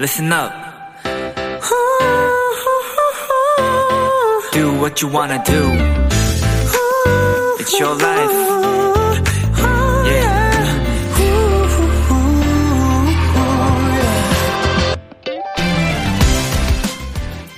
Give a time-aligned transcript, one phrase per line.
[0.00, 0.50] listen up.
[4.50, 5.60] Do what you wanna do.
[7.58, 8.32] It's your life.
[10.06, 10.40] Yeah.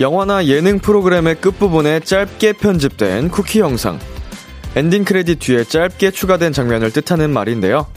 [0.01, 3.99] 영화나 예능 프로그램의 끝부분에 짧게 편집된 쿠키 영상.
[4.75, 7.87] 엔딩 크레딧 뒤에 짧게 추가된 장면을 뜻하는 말인데요.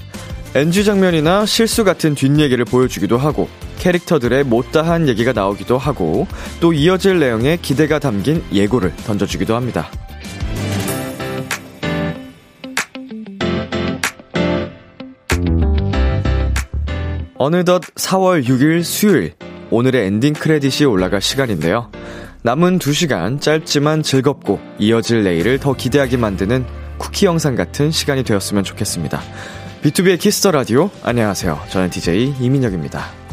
[0.54, 6.26] NG 장면이나 실수 같은 뒷얘기를 보여주기도 하고, 캐릭터들의 못다한 얘기가 나오기도 하고,
[6.60, 9.90] 또 이어질 내용에 기대가 담긴 예고를 던져주기도 합니다.
[17.38, 19.34] 어느덧 4월 6일 수요일,
[19.70, 21.90] 오늘의 엔딩 크레딧이 올라갈 시간인데요.
[22.42, 26.64] 남은 2시간 짧지만 즐겁고 이어질 내일을 더 기대하게 만드는
[26.98, 29.20] 쿠키 영상 같은 시간이 되었으면 좋겠습니다.
[29.82, 31.60] B2B의 키스터 라디오, 안녕하세요.
[31.68, 33.25] 저는 DJ 이민혁입니다.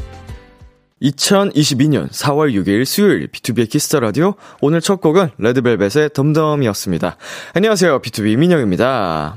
[1.04, 7.17] 2022년 4월 6일 수요일 B2B의 키스터 라디오 오늘 첫 곡은 레드벨벳의 Dumb Dumb이었습니다.
[7.54, 8.02] 안녕하세요.
[8.02, 9.36] BTOB 이민혁입니다.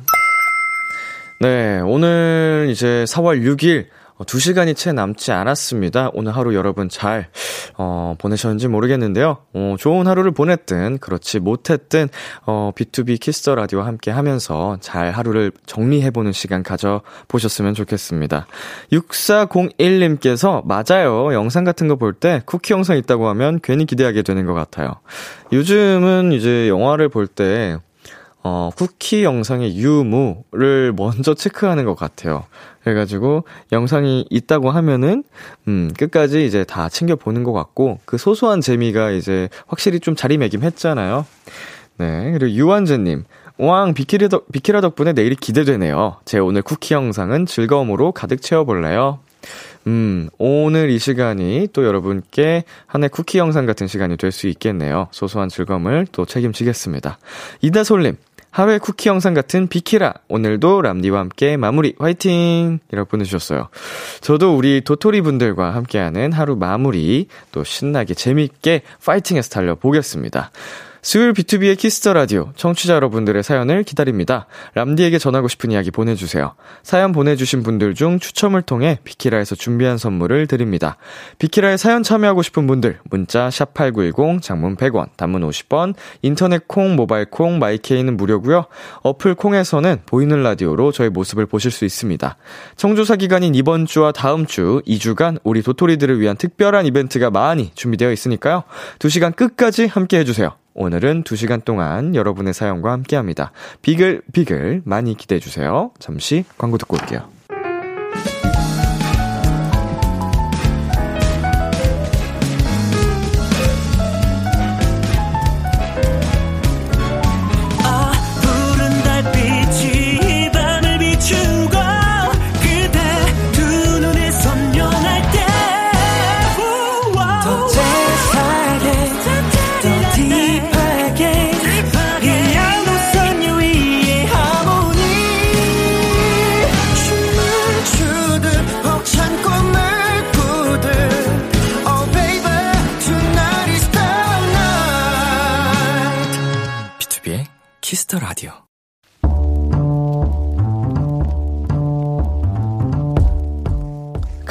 [1.41, 3.87] 네, 오늘 이제 4월 6일
[4.19, 6.11] 어, 2시간이 채 남지 않았습니다.
[6.15, 7.29] 오늘 하루 여러분 잘,
[7.77, 9.39] 어, 보내셨는지 모르겠는데요.
[9.53, 12.09] 어, 좋은 하루를 보냈든, 그렇지 못했든,
[12.47, 18.47] 어, B2B 키스터 라디오와 함께 하면서 잘 하루를 정리해보는 시간 가져보셨으면 좋겠습니다.
[18.93, 21.35] 6401님께서, 맞아요.
[21.35, 24.95] 영상 같은 거 볼 때 쿠키 영상 있다고 하면 괜히 기대하게 되는 것 같아요.
[25.53, 27.79] 요즘은 이제 영화를 볼때
[28.49, 32.45] 어, 쿠키 영상의 유무를 먼저 체크하는 것 같아요.
[32.85, 35.25] 그래가지고 영상이 있다고 하면은
[35.67, 41.27] 음 끝까지 이제 다 챙겨 보는 것 같고 그 소소한 재미가 이제 확실히 좀 자리매김했잖아요.
[41.99, 43.25] 네 그리고 유한재님
[43.59, 46.19] 왕 비키라, 덕, 비키라 덕분에 내일이 기대되네요.
[46.25, 49.19] 제 오늘 쿠키 영상은 즐거움으로 가득 채워볼래요.
[49.87, 55.09] 음, 오늘 이 시간이 또 여러분께 한해 쿠키 영상 같은 시간이 될 수 있겠네요.
[55.13, 57.19] 소소한 즐거움을 또 책임지겠습니다.
[57.63, 58.17] 이다솔님,
[58.51, 60.15] 하루의 쿠키 영상 같은 비키라.
[60.29, 62.79] 오늘도 람디와 함께 마무리 화이팅!
[62.91, 63.69] 이라고 보내주셨어요.
[64.23, 70.51] 저도 우리 도토리 분들과 함께하는 하루 마무리 또 신나게 재밌게 파이팅해서 달려보겠습니다.
[71.07, 74.49] 수요일 B2B의 키스터 라디오 청취자 여러분들의 사연을 기다립니다.
[74.75, 76.57] 람디에게 전하고 싶은 이야기 보내주세요.
[76.83, 80.97] 사연 보내주신 분들 중 추첨을 통해 비키라에서 준비한 선물을 드립니다.
[81.39, 87.27] 비키라에 사연 참여하고 싶은 분들 문자 샵 #8910 장문 100원, 단문 50원, 인터넷 콩, 모바일
[87.27, 88.65] 콩, My K는 무료고요.
[89.05, 92.37] 어플 콩에서는 보이는 라디오로 저의 모습을 보실 수 있습니다.
[92.75, 98.65] 청조사 기간인 이번 주와 다음 주 2주간 우리 도토리들을 위한 특별한 이벤트가 많이 준비되어 있으니까요.
[98.99, 100.57] 2시간 끝까지 함께 해주세요.
[100.79, 103.51] 오늘은 2시간 동안 여러분의 사연과 함께 합니다.
[103.81, 105.91] 비글, 비글 많이 기대해 주세요.
[105.99, 107.36] 잠시 광고 듣고 올게요.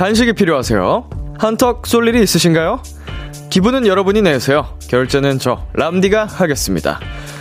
[0.06, 1.10] 간식이 필요하세요?
[1.40, 2.80] 한턱 쏠 일이 있으신가요?
[3.50, 4.78] 기분은 여러분이 내세요.
[4.88, 7.00] 결제는 저 람디가 하겠습니다.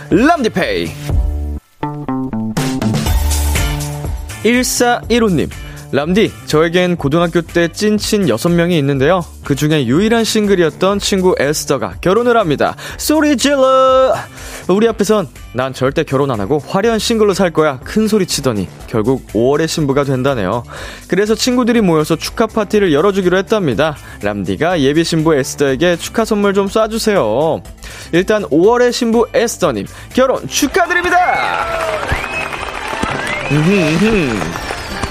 [0.09, 0.87] 람디페이.
[4.43, 5.51] 1415님.
[5.91, 9.23] 람디, 저에겐 고등학교 때 찐친 6명이 있는데요.
[9.43, 12.75] 그 중에 유일한 싱글이었던 친구 에스더가 결혼을 합니다.
[12.97, 14.15] 소리 질러!
[14.67, 17.79] 우리 앞에선 난 절대 결혼 안 하고 화려한 싱글로 살 거야.
[17.83, 20.63] 큰 소리 치더니 결국 5월의 신부가 된다네요.
[21.07, 23.95] 그래서 친구들이 모여서 축하 파티를 열어주기로 했답니다.
[24.21, 27.61] 람디가 예비 신부 에스더에게 축하 선물 좀 쏴주세요.
[28.11, 31.15] 일단 5월의 신부 에스더님 결혼 축하드립니다!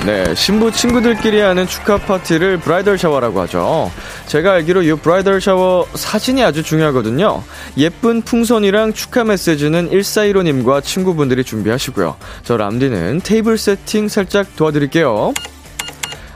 [0.06, 3.90] 네, 신부 친구들끼리 하는 축하 파티를 브라이덜 샤워라고 하죠.
[4.26, 7.42] 제가 알기로 이 브라이덜 샤워 사진이 아주 중요하거든요.
[7.78, 12.16] 예쁜 풍선이랑 축하 메시지는 1415님과 친구분들이 준비하시고요.
[12.42, 15.32] 저 람디는 테이블 세팅 살짝 도와드릴게요.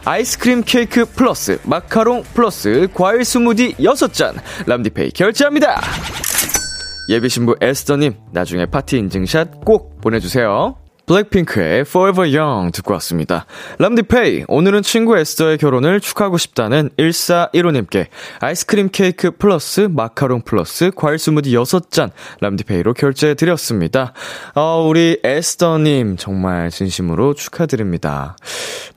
[0.07, 5.83] 아이스크림 케이크 플러스 마카롱 플러스 과일 스무디 6잔 람디페이 결제합니다.
[7.11, 10.77] 예비 신부 에스더님 나중에 파티 인증샷 꼭 보내주세요.
[11.09, 13.47] 블랙핑크의 Forever Young 듣고 왔습니다.
[13.79, 18.09] 람디페이, 오늘은 친구 에스더의 결혼을 축하하고 싶다는 1415님께
[18.41, 22.11] 아이스크림 케이크 플러스 마카롱 플러스 과일 스무디 6잔
[22.41, 24.13] 람디페이로 결제해드렸습니다.
[24.55, 28.37] 어, 우리 에스더님 정말 진심으로 축하드립니다.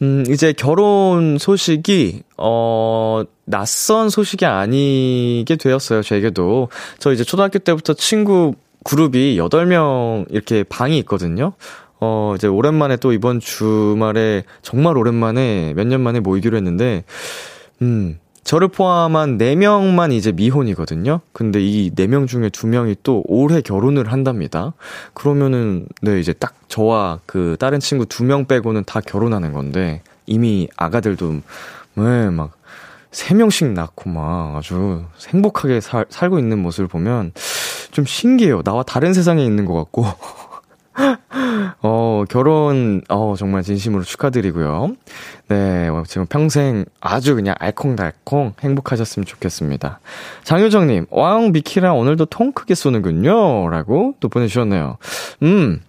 [0.01, 6.67] 음, 이제 결혼 소식이, 어, 낯선 소식이 아니게 되었어요, 저에게도.
[6.99, 8.53] 저 이제 초등학교 때부터 친구
[8.83, 11.53] 그룹이 8명 이렇게 방이 있거든요.
[12.01, 17.03] 어, 이제 오랜만에 또 이번 주말에 정말 오랜만에 몇 년 만에 모이기로 했는데,
[17.81, 21.21] 음, 저를 포함한 4명만 이제 미혼이거든요.
[21.31, 24.73] 근데 이 4명 중에 2명이 또 올해 결혼을 한답니다.
[25.13, 31.33] 그러면은, 네, 이제 딱 저와 그 다른 친구 2명 빼고는 다 결혼하는 건데, 이미 아가들도,
[31.95, 32.51] 네, 막,
[33.11, 37.33] 3명씩 낳고 막 아주 행복하게 살, 살고 있는 모습을 보면
[37.91, 38.61] 좀 신기해요.
[38.63, 40.05] 나와 다른 세상에 있는 것 같고.
[41.81, 44.95] 어, 결혼, 어, 정말 진심으로 축하드리고요.
[45.47, 49.99] 네, 지금 평생 아주 그냥 알콩달콩 행복하셨으면 좋겠습니다.
[50.43, 53.69] 장효정님, 왕 미키랑 오늘도 통 크게 쏘는군요.
[53.69, 54.97] 라고 또 보내주셨네요.
[55.43, 55.81] 음,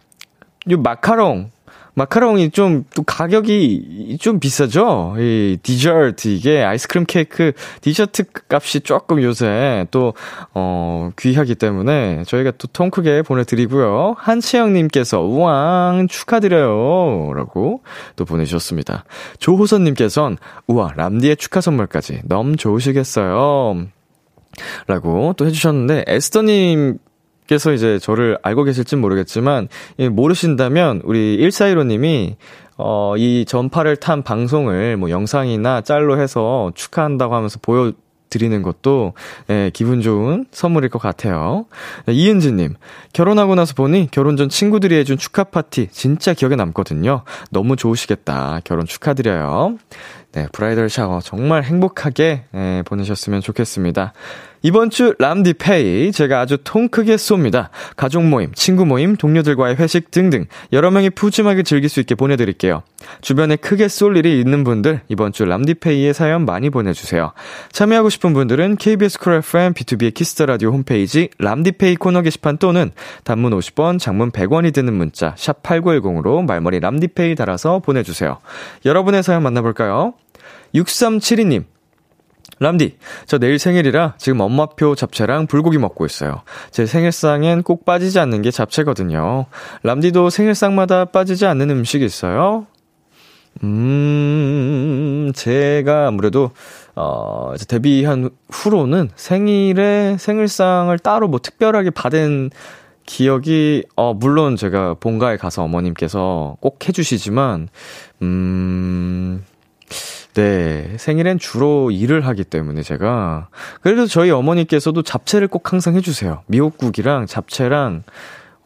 [0.66, 1.50] 이 마카롱,
[1.94, 5.14] 마카롱이 좀, 또 가격이 좀 비싸죠?
[5.18, 7.52] 이 디저트, 이게 아이스크림 케이크
[7.82, 10.14] 디저트 값이 조금 요새 또,
[10.54, 14.14] 어, 귀하기 때문에 저희가 또 통 크게 보내드리고요.
[14.16, 17.34] 한채영님께서, 우왕, 축하드려요.
[17.34, 17.82] 라고
[18.16, 19.04] 또 보내주셨습니다.
[19.38, 23.86] 조호선님께선, 우와, 람디의 축하 선물까지 너무 좋으시겠어요.
[24.86, 26.98] 라고 또 해주셨는데, 에스더님,
[27.46, 29.68] 께서 이제 저를 알고 계실진 모르겠지만,
[30.10, 32.36] 모르신다면, 우리 1415님이,
[32.78, 37.92] 어, 이 전파를 탄 방송을 뭐 영상이나 짤로 해서 축하한다고 하면서 보여,
[38.32, 39.12] 드리는 것도
[39.50, 41.66] 예, 기분 좋은 선물일 것 같아요.
[42.06, 42.74] 네, 이은지님,
[43.12, 47.24] 결혼하고 나서 보니 결혼 전 친구들이 해준 축하 파티 진짜 기억에 남거든요.
[47.50, 48.60] 너무 좋으시겠다.
[48.64, 49.76] 결혼 축하드려요.
[50.32, 54.14] 네, 브라이덜 샤워 정말 행복하게 예, 보내셨으면 좋겠습니다.
[54.62, 57.68] 이번 주 람디페이 제가 아주 통 크게 쏩니다.
[57.96, 62.82] 가족 모임, 친구 모임, 동료들과의 회식 등등 여러 명이 푸짐하게 즐길 수 있게 보내드릴게요.
[63.20, 67.32] 주변에 크게 쏠 일이 있는 분들 이번 주 람디페이에 사연 많이 보내주세요.
[67.72, 72.92] 참여하고 싶은 분들은 KBS 쿨 FM 비투비의 키스 더 라디오 홈페이지 람디페이 코너 게시판 또는
[73.24, 78.38] 단문 50원, 장문 100원이 드는 문자 샵 #8910으로 말머리 람디페이 달아서 보내주세요.
[78.86, 80.14] 여러분의 사연 만나볼까요?
[80.74, 81.64] 6372님.
[82.58, 82.96] 람디,
[83.26, 86.42] 저 내일 생일이라 지금 엄마표 잡채랑 불고기 먹고 있어요.
[86.70, 89.46] 제 생일상엔 꼭 빠지지 않는 게 잡채거든요.
[89.82, 92.66] 람디도 생일상마다 빠지지 않는 음식 있어요?
[93.64, 96.52] 음, 제가 아무래도,
[96.94, 102.50] 어, 이제 데뷔한 후로는 생일에 생일상을 따로 뭐 특별하게 받은
[103.04, 107.68] 기억이, 어, 물론 제가 본가에 가서 어머님께서 꼭 해주시지만,
[108.22, 109.44] 음,
[110.34, 113.48] 네, 생일엔 주로 일을 하기 때문에 제가
[113.80, 116.42] 그래도 저희 어머니께서도 잡채를 꼭 항상 해주세요.
[116.46, 118.02] 미역국이랑 잡채랑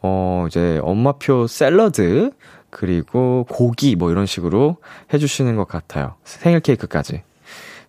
[0.01, 2.31] 어 이제 엄마표 샐러드
[2.69, 4.77] 그리고 고기 뭐 이런 식으로
[5.13, 6.15] 해주시는 것 같아요.
[6.23, 7.21] 생일 케이크까지.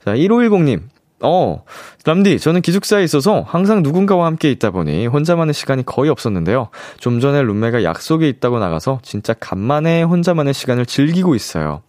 [0.05, 0.83] 자, 1510님.
[1.21, 1.65] 어,
[2.05, 6.69] 람디, 저는 기숙사에 있어서 항상 누군가와 함께 있다 보니 혼자만의 시간이 거의 없었는데요.
[7.01, 11.83] 좀 전에 룸메가 약속에 있다고 나가서 진짜 간만에 혼자만의 시간을 즐기고 있어요.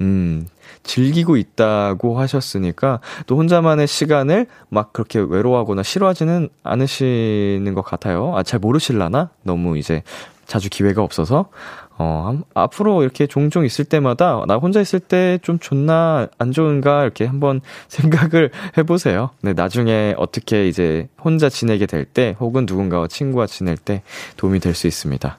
[0.00, 0.46] 음,
[0.84, 8.36] 즐기고 있다고 하셨으니까 또 혼자만의 시간을 막 그렇게 외로워하거나 싫어하지는 않으시는 것 같아요.
[8.36, 9.30] 아, 잘 모르실라나?
[9.42, 10.02] 너무 이제
[10.46, 11.48] 자주 기회가 없어서.
[11.96, 17.24] 어, 앞으로 이렇게 종종 있을 때마다 나 혼자 있을 때 좀 좋나 안 좋은가 이렇게
[17.24, 19.30] 한번 생각을 해보세요.
[19.42, 24.02] 네, 나중에 어떻게 이제 혼자 지내게 될 때 혹은 누군가와 친구와 지낼 때
[24.36, 25.38] 도움이 될 수 있습니다.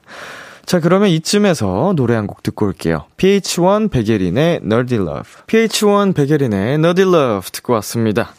[0.66, 3.04] 자, 그러면 이쯤에서 노래 한 곡 듣고 올게요.
[3.18, 5.30] PH1 백예린의 Nerdy Love.
[5.46, 8.30] PH1 백예린의 Nerdy Love 듣고 왔습니다.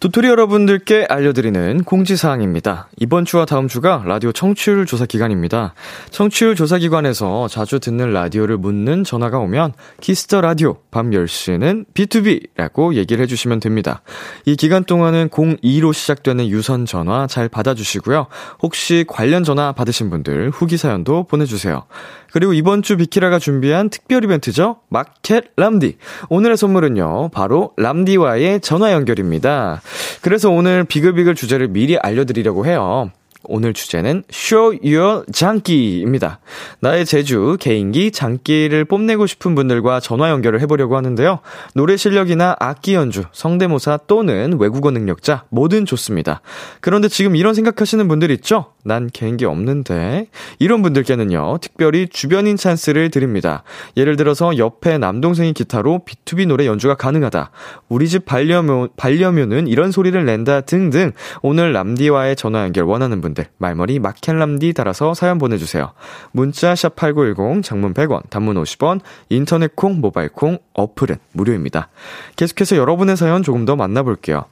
[0.00, 2.88] 도토리 여러분들께 알려드리는 공지사항입니다.
[3.00, 5.74] 이번 주와 다음 주가 라디오 청취율 조사 기간입니다.
[6.10, 12.94] 청취율 조사 기관에서 자주 듣는 라디오를 묻는 전화가 오면 키스 더 라디오 밤 10시는 비투비라고
[12.94, 14.02] 얘기를 해주시면 됩니다.
[14.44, 18.28] 이 기간 동안은 02로 시작되는 유선 전화 잘 받아주시고요.
[18.62, 21.86] 혹시 관련 전화 받으신 분들 후기 사연도 보내주세요.
[22.32, 24.80] 그리고 이번 주 비키라가 준비한 특별 이벤트죠.
[24.88, 25.96] 마켓 람디.
[26.28, 27.30] 오늘의 선물은요.
[27.32, 29.80] 바로 람디와의 전화 연결입니다.
[30.22, 33.10] 그래서 오늘 비글비글 주제를 미리 알려드리려고 해요.
[33.44, 36.40] 오늘 주제는 Show Your 장기입니다.
[36.80, 41.38] 나의 제주, 개인기, 장기를 뽐내고 싶은 분들과 전화 연결을 해보려고 하는데요.
[41.74, 46.40] 노래 실력이나 악기 연주, 성대모사 또는 외국어 능력자 뭐든 좋습니다.
[46.80, 48.72] 그런데 지금 이런 생각하시는 분들 있죠?
[48.84, 50.26] 난 개인기 없는데.
[50.58, 53.62] 이런 분들께는요, 특별히 주변인 찬스를 드립니다.
[53.96, 57.50] 예를 들어서 옆에 남동생이 기타로 B2B 노래 연주가 가능하다.
[57.88, 61.12] 우리 집 반려묘, 반려묘는 이런 소리를 낸다 등등.
[61.42, 65.92] 오늘 람디와의 전화 연결 원하는 분 들, 말머리 마켈람디 달아서 사연 보내주세요.
[66.32, 71.88] 문자 샵 8910, 장문 100원, 단문 50원, 인터넷 콩, 모바일 콩, 어플은 무료입니다.
[72.36, 74.44] 계속해서 여러분의 사연 조금 더 만나볼게요.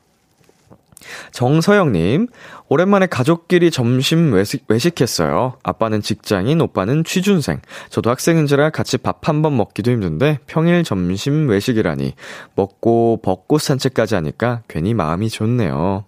[1.30, 2.26] 정서영님,
[2.68, 5.54] 오랜만에 가족끼리 점심 외식, 외식했어요.
[5.62, 7.60] 아빠는 직장인, 오빠는 취준생.
[7.90, 12.14] 저도 학생인지라 같이 밥 한 번 먹기도 힘든데 평일 점심 외식이라니.
[12.56, 16.04] 먹고 벚꽃 산책까지 하니까 괜히 마음이 좋네요.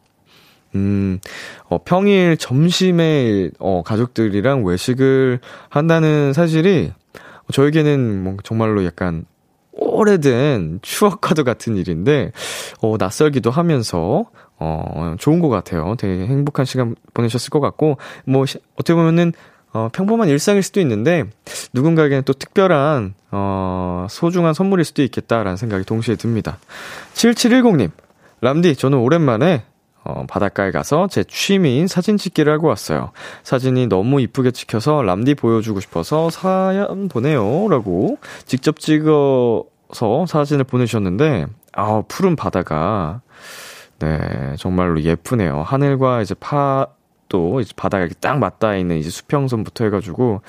[0.75, 1.19] 음,
[1.69, 6.93] 어, 평일 점심에, 어, 가족들이랑 외식을 한다는 사실이
[7.53, 9.25] 저에게는 뭐 정말로 약간
[9.73, 12.33] 오래된 추억과도 같은 일인데,
[12.83, 14.27] 어, 낯설기도 하면서,
[14.59, 15.95] 어, 좋은 것 같아요.
[15.97, 18.43] 되게 행복한 시간 보내셨을 것 같고, 뭐,
[18.75, 19.33] 어떻게 보면은,
[19.73, 21.25] 어, 평범한 일상일 수도 있는데,
[21.73, 26.59] 누군가에게는 또 특별한, 어, 소중한 선물일 수도 있겠다라는 생각이 동시에 듭니다.
[27.15, 27.91] 7710님,
[28.41, 29.63] 람디, 저는 오랜만에
[30.05, 33.11] 어, 바닷가에 가서 제 취미인 사진 찍기를 하고 왔어요.
[33.43, 37.69] 사진이 너무 이쁘게 찍혀서 람디 보여주고 싶어서 사연 보내요.
[37.69, 43.21] 라고 직접 찍어서 사진을 보내주셨는데, 아 푸른 바다가,
[43.99, 45.63] 네, 정말로 예쁘네요.
[45.63, 50.41] 하늘과 이제 파도 이제 바다가 딱 맞닿아 있는 이제 수평선부터 해가지고,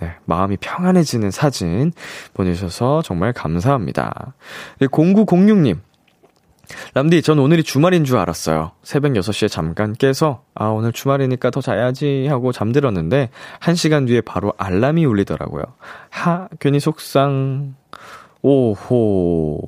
[0.00, 1.92] 네, 마음이 평안해지는 사진
[2.32, 4.34] 보내주셔서 정말 감사합니다.
[4.80, 5.78] 0906님,
[6.94, 8.72] 람디, 전 오늘이 주말인 줄 알았어요.
[8.82, 13.30] 새벽 6시에 잠깐 깨서, 아, 오늘 주말이니까 더 자야지 하고 잠들었는데,
[13.60, 15.64] 1시간 뒤에 바로 알람이 울리더라고요.
[16.10, 17.74] 하, 괜히 속상.
[18.42, 19.60] 오호.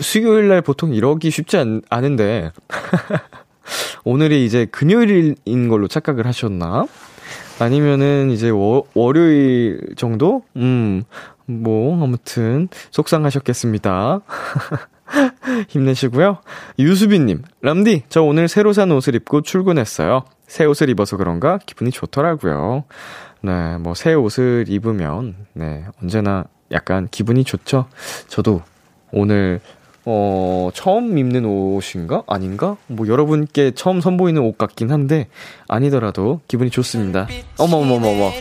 [0.00, 2.52] 수요일 날 보통 이러기 쉽지 않, 않은데,
[4.04, 6.86] 오늘이 이제 금요일인 걸로 착각을 하셨나?
[7.58, 10.42] 아니면은 이제 워, 월요일 정도?
[10.56, 11.02] 음,
[11.46, 14.20] 뭐, 아무튼, 속상하셨겠습니다.
[15.68, 16.38] 힘내시고요.
[16.78, 20.24] 유수빈님, 람디, 저 오늘 새로 산 옷을 입고 출근했어요.
[20.46, 22.84] 새 옷을 입어서 그런가 기분이 좋더라고요.
[23.42, 27.86] 네, 뭐 새 옷을 입으면 네 언제나 약간 기분이 좋죠.
[28.28, 28.62] 저도
[29.12, 29.60] 오늘
[30.04, 35.28] 어 처음 입는 옷인가 아닌가 뭐 여러분께 처음 선보이는 옷 같긴 한데
[35.68, 37.26] 아니더라도 기분이 좋습니다.
[37.58, 38.32] 어머 어머 어머 어머.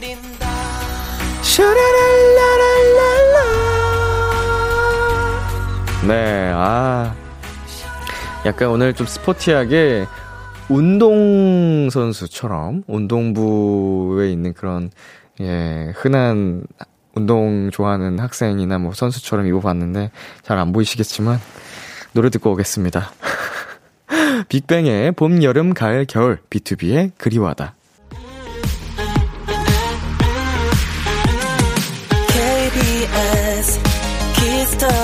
[6.07, 7.13] 네, 아.
[8.45, 10.05] 약간 오늘 좀 스포티하게
[10.69, 14.91] 운동선수처럼 운동부에 있는 그런,
[15.41, 16.63] 예, 흔한
[17.15, 20.11] 운동 좋아하는 학생이나 뭐 선수처럼 입어봤는데
[20.43, 21.37] 잘 안 보이시겠지만
[22.13, 23.11] 노래 듣고 오겠습니다.
[24.47, 27.73] 빅뱅의 봄, 여름, 가을, 겨울, B2B의 그리워하다.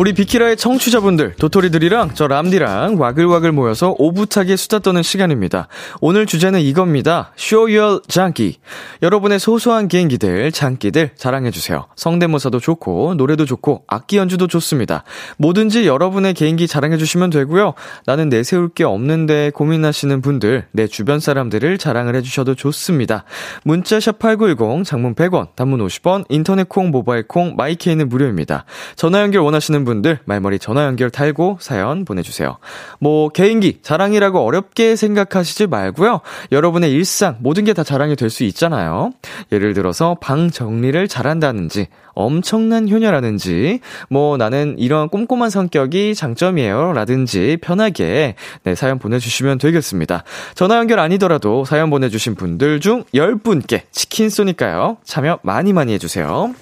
[0.00, 5.68] 우리 비키라의 청취자분들, 도토리들이랑 저 람디랑 와글와글 모여서 오붓하게 수다 떠는 시간입니다.
[6.00, 7.32] 오늘 주제는 이겁니다.
[7.38, 8.56] Show your 장기.
[9.02, 11.86] 여러분의 소소한 개인기들, 장기들 자랑해주세요.
[11.96, 15.04] 성대모사도 좋고, 노래도 좋고, 악기 연주도 좋습니다.
[15.36, 17.74] 뭐든지 여러분의 개인기 자랑해주시면 되고요.
[18.06, 23.24] 나는 내세울 게 없는데 고민하시는 분들, 내 주변 사람들을 자랑을 해주셔도 좋습니다.
[23.64, 28.64] 문자 샵 8910, 장문 100원, 단문 50원, 인터넷 콩, 모바일 콩, 마이케이는 무료입니다.
[28.96, 32.56] 전화 연결 원하시는 분들 말머리 전화 연결 달고 사연 보내주세요.
[33.00, 36.20] 뭐 개인기 자랑이라고 어렵게 생각하시지 말고요.
[36.52, 39.10] 여러분의 일상 모든 게 다 자랑이 될 수 있잖아요.
[39.52, 48.34] 예를 들어서 방 정리를 잘한다든지 엄청난 효녀라든지 뭐 나는 이런 꼼꼼한 성격이 장점이에요 라든지 편하게
[48.64, 50.24] 네 사연 보내주시면 되겠습니다.
[50.54, 54.98] 전화 연결 아니더라도 사연 보내주신 분들 중 10분께 치킨 쏘니까요.
[55.04, 56.54] 참여 많이 많이 해주세요.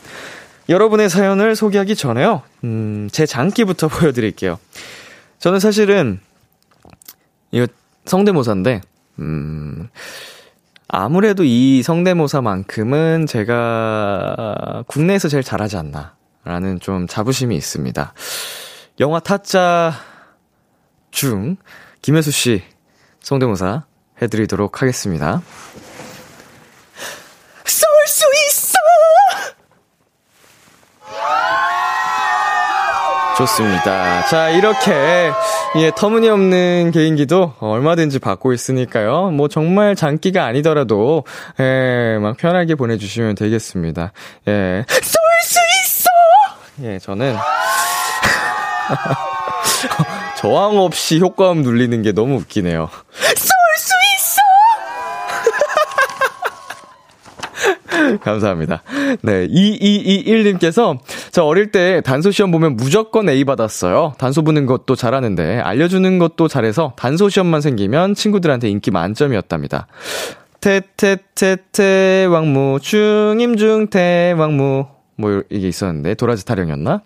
[0.69, 2.43] 여러분의 사연을 소개하기 전에요.
[2.65, 4.59] 음, 제 장기부터 보여드릴게요.
[5.39, 6.21] 저는 사실은
[7.51, 7.67] 이거
[8.05, 8.81] 성대모사인데,
[9.21, 9.89] 음,
[10.89, 16.17] 아무래도 이 성대모사만큼은 제가 국내에서 제일 잘하지 않나.
[16.45, 18.15] 라는 좀 자부심이 있습니다.
[19.01, 19.93] 영화 타짜
[21.11, 21.57] 중
[22.01, 22.63] 김혜수 씨
[23.21, 23.85] 성대모사
[24.23, 25.43] 해드리도록 하겠습니다.
[27.65, 28.79] 쏠 수 있어!
[33.39, 34.27] 좋습니다.
[34.27, 35.31] 자, 이렇게,
[35.77, 39.31] 예, 터무니없는 개인기도 얼마든지 받고 있으니까요.
[39.31, 41.23] 뭐, 정말 장기가 아니더라도,
[41.61, 44.11] 예, 막 편하게 보내주시면 되겠습니다.
[44.49, 46.09] 예, 쏠 수 있어!
[46.83, 47.37] 예, 저는,
[50.39, 52.89] 저항 없이 효과음 눌리는 게 너무 웃기네요.
[58.23, 58.83] 감사합니다.
[59.23, 60.99] 네, 2221님께서
[61.39, 64.15] 저 어릴 때 단소 시험 보면 무조건 A 받았어요.
[64.19, 69.87] 단소 보는 것도 잘하는데 알려주는 것도 잘해서 단소 시험만 생기면 친구들한테 인기 만점이었답니다.
[70.61, 77.03] 태태태태 왕무 중임중 태 왕무 뭐 이게 있었는데 도라지 타령이었나?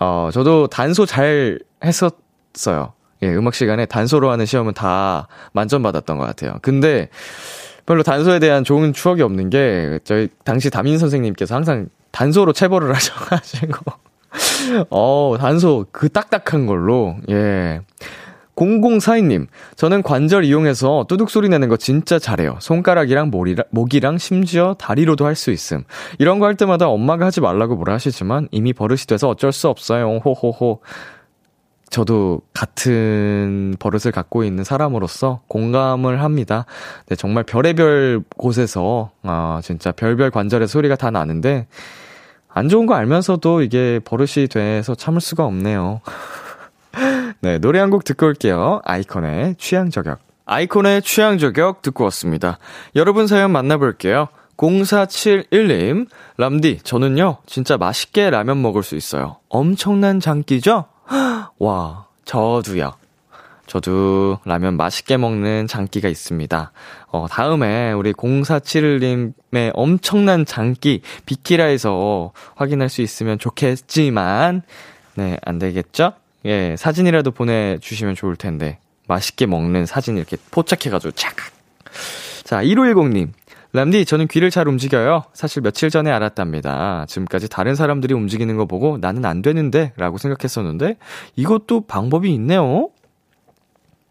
[0.00, 2.94] 어 저도 단소 잘 했었어요.
[3.22, 6.54] 예, 음악 시간에 단소로 하는 시험은 다 만점 받았던 것 같아요.
[6.62, 7.10] 근데
[7.84, 13.78] 별로 단소에 대한 좋은 추억이 없는 게 저희 당시 담임 선생님께서 항상 단소로 체벌을 하셔가지고
[14.90, 17.80] 어 단소 그 딱딱한 걸로 예
[18.56, 19.46] 0042님,
[19.76, 22.56] 저는 관절 이용해서 뚜둑 소리 내는 거 진짜 잘해요.
[22.60, 25.84] 손가락이랑 목이랑, 목이랑 심지어 다리로도 할 수 있음.
[26.18, 30.16] 이런 거 할 때마다 엄마가 하지 말라고 뭐라 하시지만 이미 버릇이 돼서 어쩔 수 없어요.
[30.24, 30.80] 호호호.
[31.90, 36.66] 저도 같은 버릇을 갖고 있는 사람으로서 공감을 합니다.
[37.06, 41.66] 네, 정말 별의별 곳에서, 아, 진짜 별별 관절의 소리가 다 나는데,
[42.48, 46.00] 안 좋은 거 알면서도 이게 버릇이 돼서 참을 수가 없네요.
[47.40, 48.80] 네, 노래 한 곡 듣고 올게요.
[48.84, 50.18] 아이콘의 취향 저격.
[50.44, 52.58] 아이콘의 취향 저격 듣고 왔습니다.
[52.96, 54.28] 여러분 사연 만나볼게요.
[54.56, 59.36] 0471님, 람디, 저는요, 진짜 맛있게 라면 먹을 수 있어요.
[59.48, 60.86] 엄청난 장기죠?
[61.58, 62.94] 와, 저도요.
[63.66, 66.72] 저도 라면 맛있게 먹는 장기가 있습니다.
[67.08, 74.62] 어, 다음에 우리 0471님의 엄청난 장기 비키라에서 확인할 수 있으면 좋겠지만,
[75.16, 76.14] 네, 안 되겠죠?
[76.46, 78.78] 예, 사진이라도 보내주시면 좋을 텐데.
[79.06, 81.36] 맛있게 먹는 사진 이렇게 포착해가지고 착!
[82.44, 83.30] 자, 1510님.
[83.78, 85.22] 람디, 저는 귀를 잘 움직여요.
[85.32, 87.06] 사실 며칠 전에 알았답니다.
[87.06, 89.92] 지금까지 다른 사람들이 움직이는 거 보고 나는 안 되는데?
[89.96, 90.96] 라고 생각했었는데,
[91.36, 92.90] 이것도 방법이 있네요?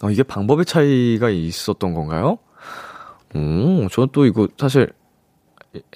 [0.01, 2.37] 어, 이게 방법의 차이가 있었던 건가요?
[3.35, 4.89] 오, 저도 이거 사실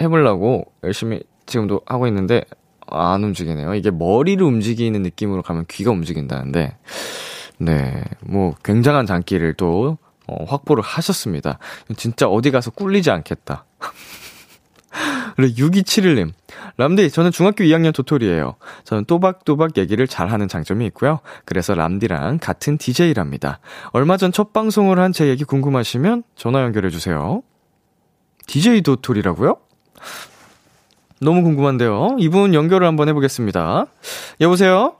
[0.02, 2.44] 해보려고 열심히 지금도 하고 있는데,
[2.88, 3.74] 안 움직이네요.
[3.74, 6.76] 이게 머리를 움직이는 느낌으로 가면 귀가 움직인다는데,
[7.56, 9.96] 네, 뭐, 굉장한 장기를 또
[10.38, 11.58] 어, 확보를 하셨습니다.
[11.96, 13.64] 진짜 어디 가서 꿀리지 않겠다.
[15.36, 16.30] 그리고 6271님.
[16.76, 18.56] 람디, 저는 중학교 2학년 도토리예요.
[18.84, 21.20] 저는 또박또박 얘기를 잘하는 장점이 있고요.
[21.46, 23.58] 그래서 람디랑 같은 DJ랍니다.
[23.92, 27.42] 얼마 전 첫 방송을 한 제 얘기 궁금하시면 전화 연결해주세요.
[28.46, 29.56] DJ 도토리라고요?
[31.20, 32.16] 너무 궁금한데요.
[32.18, 33.86] 이분 연결을 한번 해보겠습니다.
[34.40, 34.96] 여보세요?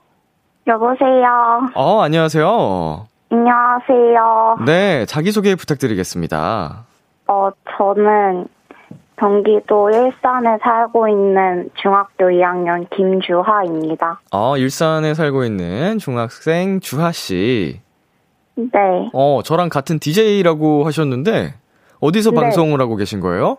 [0.67, 1.69] 여보세요.
[1.75, 3.07] 어, 안녕하세요.
[3.33, 4.57] 안녕하세요.
[4.63, 6.85] 네, 자기소개 부탁드리겠습니다.
[7.25, 8.45] 어, 저는
[9.15, 14.21] 경기도 일산에 살고 있는 중학교 2학년 김주하입니다.
[14.31, 17.81] 어, 일산에 살고 있는 중학생 주하 씨.
[18.53, 18.69] 네.
[19.13, 21.55] 어, 저랑 같은 DJ라고 하셨는데,
[22.01, 22.35] 어디서 네.
[22.39, 23.57] 방송을 하고 계신 거예요?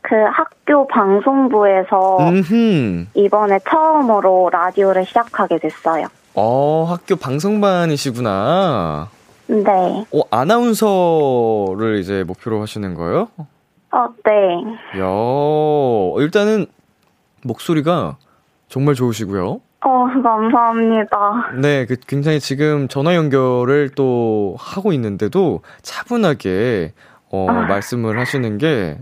[0.00, 3.06] 그 학교 방송부에서 음흠.
[3.14, 6.08] 이번에 처음으로 라디오를 시작하게 됐어요.
[6.34, 9.08] 어, 학교 방송반이시구나.
[9.46, 9.62] 네.
[10.12, 13.28] 어, 아나운서를 이제 목표로 하시는 거예요?
[13.92, 15.00] 어, 네.
[15.00, 16.66] 야, 일단은
[17.44, 18.16] 목소리가
[18.68, 19.60] 정말 좋으시고요.
[19.86, 21.52] 어, 감사합니다.
[21.60, 26.94] 네, 그 굉장히 지금 전화 연결을 또 하고 있는데도 차분하게
[27.30, 27.52] 어, 아.
[27.66, 28.98] 말씀을 하시는 게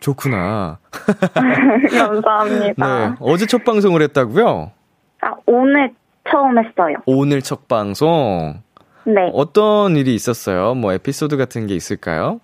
[0.00, 0.78] 좋구나.
[1.92, 3.08] 감사합니다.
[3.10, 4.72] 네, 어제 첫 방송을 했다고요?
[5.20, 5.92] 아, 오늘
[6.30, 6.96] 처음 했어요.
[7.06, 8.62] 오늘 첫 방송.
[9.04, 9.30] 네.
[9.34, 10.74] 어떤 일이 있었어요?
[10.74, 12.40] 뭐 에피소드 같은 게 있을까요?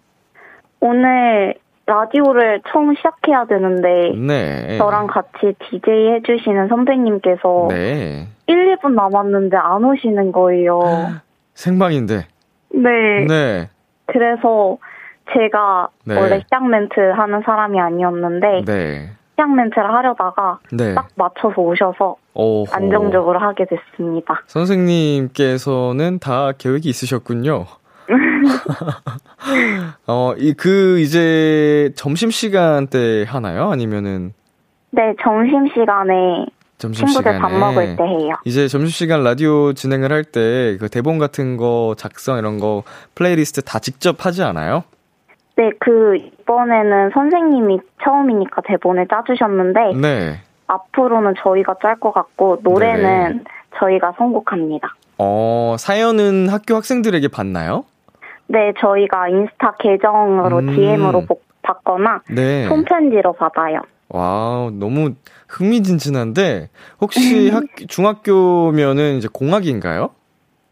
[0.81, 1.55] 오늘
[1.87, 4.77] 라디오를 처음 시작해야 되는데 네.
[4.79, 8.29] 저랑 같이 DJ 해주시는 선배님께서 네.
[8.47, 10.81] 1, 2분 남았는데 안 오시는 거예요.
[11.55, 12.27] 생방인데.
[12.75, 13.25] 네.
[13.27, 13.71] 네.
[14.07, 14.77] 그래서
[15.33, 16.19] 제가 네.
[16.19, 19.11] 원래 시작 멘트 하는 사람이 아니었는데 네.
[19.39, 20.95] 시작 멘트를 하려다가 네.
[20.95, 22.67] 딱 맞춰서 오셔서 오호.
[22.73, 24.43] 안정적으로 하게 됐습니다.
[24.47, 27.67] 선생님께서는 다 계획이 있으셨군요.
[30.09, 33.71] 어, 이, 그, 이제, 점심시간 때 하나요?
[33.71, 34.33] 아니면은?
[34.91, 36.47] 네, 점심시간에
[36.79, 38.35] 친구들 밥 먹을 때 해요.
[38.45, 42.83] 이제 점심시간 라디오 진행을 할 때 그 대본 같은 거 작성 이런 거
[43.15, 44.85] 플레이리스트 다 직접 하지 않아요?
[45.59, 50.41] 네, 그 이번에는 선생님이 처음이니까 대본을 짜주셨는데 네.
[50.69, 53.45] 앞으로는 저희가 짤 것 같고 노래는 네.
[53.81, 54.95] 저희가 선곡합니다.
[55.19, 57.85] 어, 사연은 학교 학생들에게 받나요?
[58.47, 60.77] 네, 저희가 인스타 계정으로 음.
[60.77, 61.27] DM으로
[61.63, 62.69] 받거나 네.
[62.69, 63.81] 손편지로 받아요.
[64.11, 65.15] 와우, 너무
[65.49, 66.69] 흥미진진한데
[67.01, 70.11] 혹시 학, 중학교면은 이제 공학인가요?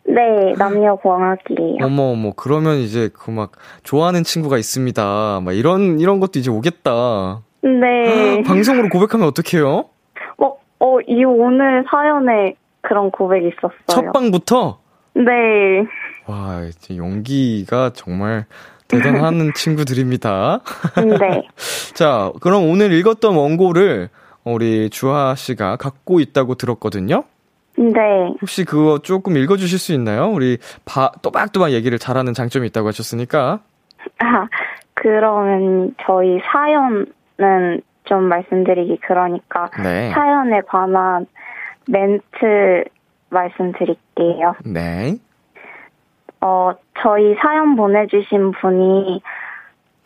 [0.09, 1.79] 네, 남녀 공학이에요.
[1.83, 5.41] 어머 어머, 그러면 이제 그 막 좋아하는 친구가 있습니다.
[5.45, 7.43] 막 이런 이런 것도 이제 오겠다.
[7.63, 8.43] 네.
[8.45, 9.85] 방송으로 고백하면 어떡해요?
[10.39, 13.75] 어, 어, 이 오늘 사연에 그런 고백이 있었어요.
[13.89, 14.79] 첫 방부터?
[15.15, 15.25] 네.
[16.27, 16.61] 와,
[16.97, 18.47] 용기가 정말
[18.89, 20.61] 대단한 친구들입니다.
[21.19, 21.49] 네.
[21.95, 24.09] 자, 그럼 오늘 읽었던 원고를
[24.45, 27.25] 우리 주하 씨가 갖고 있다고 들었거든요.
[27.77, 28.35] 네.
[28.41, 30.29] 혹시 그거 조금 읽어주실 수 있나요?
[30.29, 33.61] 우리 바, 또박또박 얘기를 잘하는 장점이 있다고 하셨으니까.
[34.19, 34.49] 아,
[34.95, 40.11] 그러면 저희 사연은 좀 말씀드리기 그러니까 네.
[40.11, 41.27] 사연에 관한
[41.89, 42.85] 멘트
[43.31, 44.55] 말씀드릴게요.
[44.65, 45.17] 네.
[46.41, 49.23] 어, 저희 사연 보내주신 분이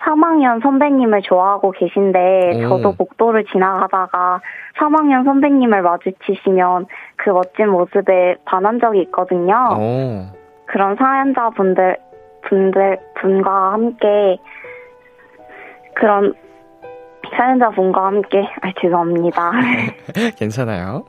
[0.03, 2.69] 3학년 선배님을 좋아하고 계신데, 오.
[2.69, 4.41] 저도 복도를 지나가다가
[4.79, 6.87] 3학년 선배님을 마주치시면
[7.17, 9.55] 그 멋진 모습에 반한 적이 있거든요.
[9.79, 10.27] 오.
[10.67, 11.97] 그런 사연자분들,
[12.43, 14.39] 분들, 분과 함께,
[15.95, 16.35] 그런
[17.37, 19.53] 사연자분과 함께, 아, 죄송합니다.
[20.37, 21.05] 괜찮아요.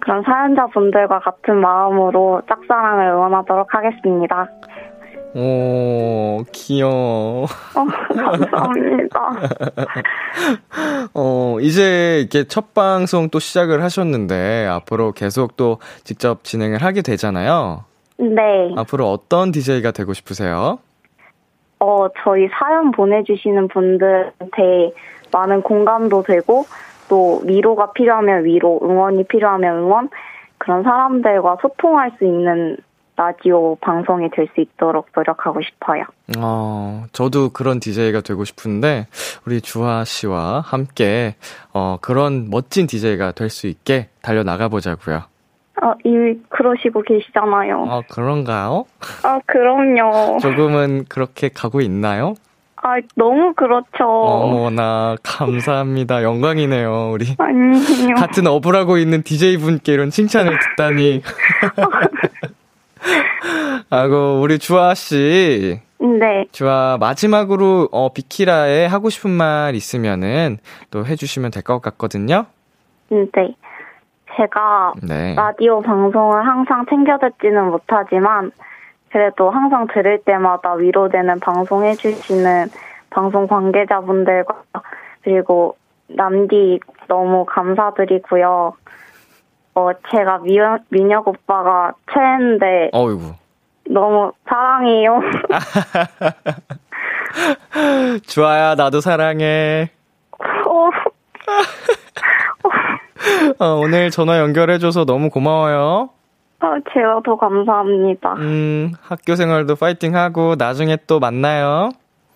[0.00, 4.48] 그런 사연자분들과 같은 마음으로 짝사랑을 응원하도록 하겠습니다.
[5.38, 7.44] 오, 귀여워.
[7.44, 9.32] 어, 감사합니다.
[11.12, 17.84] 어, 이제 이렇게 첫 방송 또 시작을 하셨는데, 앞으로 계속 또 직접 진행을 하게 되잖아요.
[18.16, 18.72] 네.
[18.78, 20.78] 앞으로 어떤 DJ가 되고 싶으세요?
[21.80, 24.94] 어, 저희 사연 보내주시는 분들한테
[25.32, 26.64] 많은 공감도 되고,
[27.10, 30.08] 또 위로가 필요하면 위로, 응원이 필요하면 응원,
[30.56, 32.78] 그런 사람들과 소통할 수 있는
[33.16, 36.04] 라디오 방송이 될 수 있도록 노력하고 싶어요.
[36.38, 39.06] 어, 저도 그런 DJ가 되고 싶은데,
[39.46, 41.34] 우리 주하 씨와 함께,
[41.72, 45.22] 어, 그런 멋진 DJ가 될 수 있게 달려나가 보자고요.
[45.82, 47.86] 아, 이미 그러시고 계시잖아요.
[47.88, 48.84] 아, 그런가요?
[49.22, 50.38] 아, 그럼요.
[50.40, 52.34] 조금은 그렇게 가고 있나요?
[52.76, 54.04] 아, 너무 그렇죠.
[54.04, 56.22] 어머나, 감사합니다.
[56.22, 57.34] 영광이네요, 우리.
[57.38, 58.14] 아니요.
[58.16, 61.22] 같은 어부라고 있는 DJ분께 이런 칭찬을 듣다니.
[63.90, 65.80] 아이고, 우리 주아 씨.
[65.98, 66.46] 네.
[66.52, 70.58] 주아, 마지막으로, 어, 비키라에 하고 싶은 말 있으면은
[70.90, 72.46] 또 해주시면 될 것 같거든요?
[73.08, 73.54] 네.
[74.36, 75.34] 제가 네.
[75.34, 78.52] 라디오 방송을 항상 챙겨 듣지는 못하지만,
[79.10, 82.66] 그래도 항상 들을 때마다 위로되는 방송 해주시는
[83.10, 84.54] 방송 관계자분들과,
[85.22, 85.76] 그리고
[86.08, 88.74] 남디 너무 감사드리고요.
[89.76, 92.90] 어, 제가 미연, 민혁 오빠가 최애인데.
[92.92, 93.34] 어이구.
[93.90, 95.20] 너무 사랑해요.
[98.26, 99.90] 좋아요, 나도 사랑해.
[100.38, 100.88] 어.
[103.62, 106.08] 어, 오늘 전화 연결해줘서 너무 고마워요.
[106.60, 108.32] 어, 제가 더 감사합니다.
[108.38, 111.90] 음, 학교 생활도 파이팅하고 나중에 또 만나요.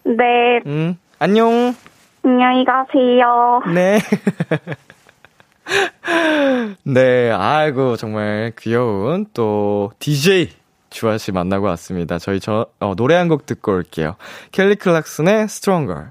[0.04, 0.60] 네.
[0.66, 1.74] 음, 안녕.
[2.22, 3.62] 안녕히 가세요.
[3.74, 3.98] 네.
[6.84, 10.50] 네, 아이고, 정말 귀여운 또 DJ
[10.90, 12.18] 주아 씨 만나고 왔습니다.
[12.18, 14.16] 저희 저, 어, 노래 한 곡 듣고 올게요.
[14.50, 16.08] 켈리 클락슨의 Stronger.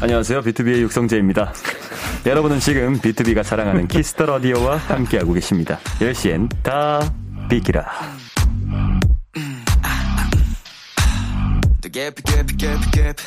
[0.00, 0.42] 안녕하세요.
[0.42, 1.52] 비투비의 육성재입니다.
[2.26, 5.78] 여러분은 지금 비투비가 자랑하는 키스 더 라디오와 함께하고 계십니다.
[6.00, 7.00] 10시엔 다
[7.48, 7.86] 비키라.
[11.94, 13.22] Gap, gap, gap, gap.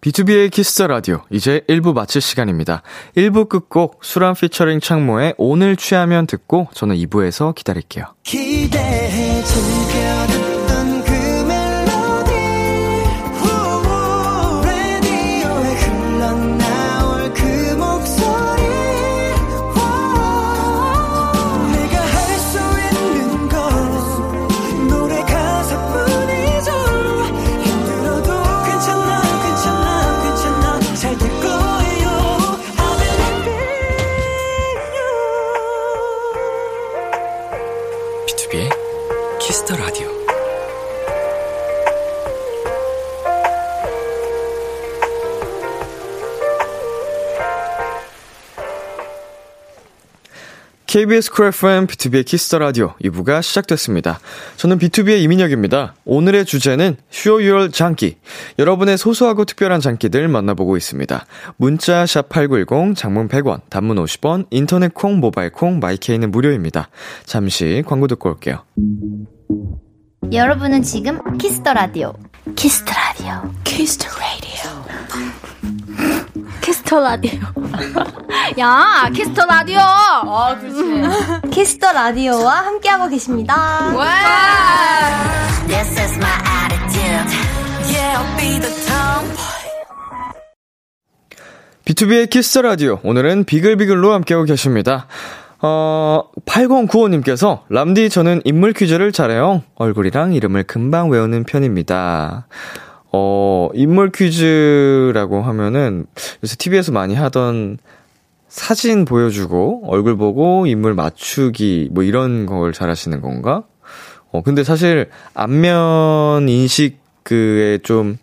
[0.00, 2.82] 비투비의 키스 더 라디오 이제 1부 마칠 시간입니다.
[3.14, 8.14] 1부 끝곡 수란 피처링 창모의 오늘 취하면 듣고 저는 2부에서 기다릴게요.
[8.22, 10.47] 기대해 키스
[50.88, 54.20] KBS 쿨 FM 비투비의 키스 더 라디오 2부가 시작됐습니다.
[54.56, 55.94] 저는 비투비의 이민혁입니다.
[56.06, 58.16] 오늘의 주제는 Show Your 장기.
[58.58, 61.26] 여러분의 소소하고 특별한 장기들 만나보고 있습니다.
[61.58, 66.88] 문자 샵8910 장문 100원, 단문 50원, 인터넷 콩, 모바일 콩, 마이케이는 무료입니다.
[67.26, 68.64] 잠시 광고 듣고 올게요.
[70.32, 72.14] 여러분은 지금 키스 더 라디오.
[72.56, 73.52] 키스 더 라디오.
[73.62, 74.17] 키스 더 라디오.
[76.68, 77.40] 키스 더 라디오.
[78.60, 79.78] 야, 키스 더 라디오.
[79.80, 81.48] 어, 그렇지.
[81.50, 83.54] 키스 더 라디오와 함께하고 계십니다.
[83.96, 84.06] 와!
[85.66, 87.32] This is my attitude.
[87.88, 89.48] Yeah, I'll be the tomboy.
[91.86, 93.00] 비투비의 키스 더 라디오.
[93.02, 95.06] 오늘은 비글비글로 함께하고 계십니다.
[95.62, 99.62] 어, 8095님께서, 람디, 저는 인물 퀴즈를 잘해요.
[99.76, 102.46] 얼굴이랑 이름을 금방 외우는 편입니다.
[103.12, 106.06] 어, 인물 퀴즈라고 하면은,
[106.42, 107.78] 요새 TV에서 많이 하던
[108.48, 113.62] 사진 보여주고, 얼굴 보고 인물 맞추기, 뭐 이런 걸 잘하시는 건가?
[114.30, 118.18] 어, 근데 사실, 안면 인식, 그에 좀,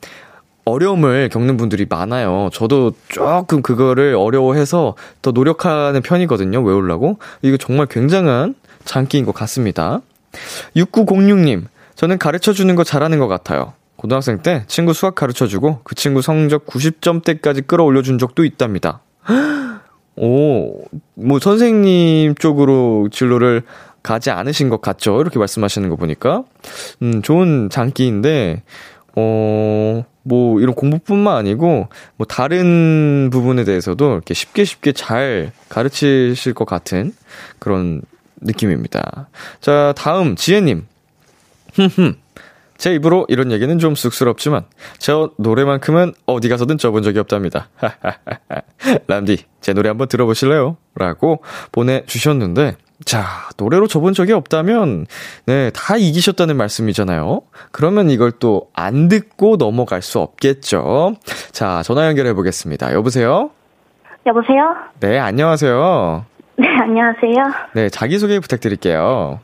[0.65, 2.49] 어려움을 겪는 분들이 많아요.
[2.51, 6.61] 저도 조금 그거를 어려워해서 더 노력하는 편이거든요.
[6.61, 7.19] 외우려고.
[7.43, 10.01] 이거 정말 굉장한 장기인 것 같습니다.
[10.75, 13.73] 6906님, 저는 가르쳐 주는 거 잘하는 것 같아요.
[14.05, 19.01] 고등학생 때 친구 수학 가르쳐 주고 그 친구 성적 90점대까지 끌어올려 준 적도 있답니다.
[20.15, 23.63] 오, 뭐 선생님 쪽으로 진로를
[24.03, 25.19] 가지 않으신 것 같죠?
[25.19, 26.43] 이렇게 말씀하시는 거 보니까.
[27.01, 28.61] 음, 좋은 장기인데,
[29.15, 31.87] 어, 뭐 이런 공부뿐만 아니고
[32.17, 37.11] 뭐 다른 부분에 대해서도 이렇게 쉽게 쉽게 잘 가르치실 것 같은
[37.57, 38.03] 그런
[38.41, 39.29] 느낌입니다.
[39.61, 40.85] 자, 다음 지혜님.
[41.73, 42.24] 흠흠.
[42.77, 44.65] 제 입으로 이런 얘기는 좀 쑥스럽지만
[44.97, 47.69] 저 노래만큼은 어디 가서든 쪄본 적이 없답니다.
[49.07, 50.77] 람디, 제 노래 한번 들어보실래요?
[50.95, 53.25] 라고 보내주셨는데 자,
[53.57, 55.05] 노래로 져본 적이 없다면,
[55.47, 57.41] 네, 다 이기셨다는 말씀이잖아요.
[57.73, 61.15] 그러면 이걸 또 안 듣고 넘어갈 수 없겠죠.
[61.51, 62.93] 자, 전화 연결해 보겠습니다.
[62.93, 63.51] 여보세요?
[64.25, 64.75] 여보세요?
[65.01, 66.25] 네, 안녕하세요.
[66.57, 67.33] 네, 안녕하세요.
[67.73, 69.39] 네, 자기소개 부탁드릴게요.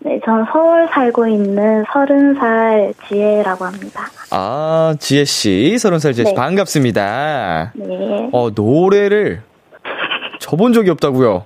[0.00, 4.02] 네, 전 서울 살고 있는 서른 살 지혜라고 합니다.
[4.30, 6.36] 아, 지혜 씨, 서른 살 지혜 씨, 네.
[6.40, 7.72] 반갑습니다.
[7.74, 8.28] 네.
[8.32, 9.42] 어, 노래를
[10.38, 11.44] 져본 적이 없다고요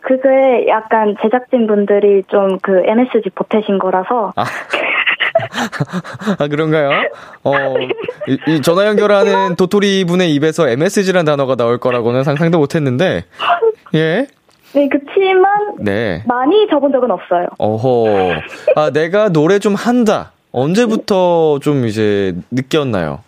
[0.00, 4.32] 그게 약간 제작진 분들이 좀 그 MSG 보태신 거라서.
[4.36, 4.44] 아.
[6.38, 6.90] 아, 그런가요?
[7.42, 7.52] 어,
[8.28, 13.24] 이, 이 전화 연결하는 도토리 분의 입에서 MSG란 단어가 나올 거라고는 상상도 못 했는데,
[13.94, 14.26] 예?
[14.74, 16.22] 네, 그치만 네.
[16.26, 17.46] 많이 접은 적은 없어요.
[17.58, 18.34] 어허.
[18.76, 20.32] 아, 내가 노래 좀 한다.
[20.52, 23.20] 언제부터 좀 이제 느꼈나요?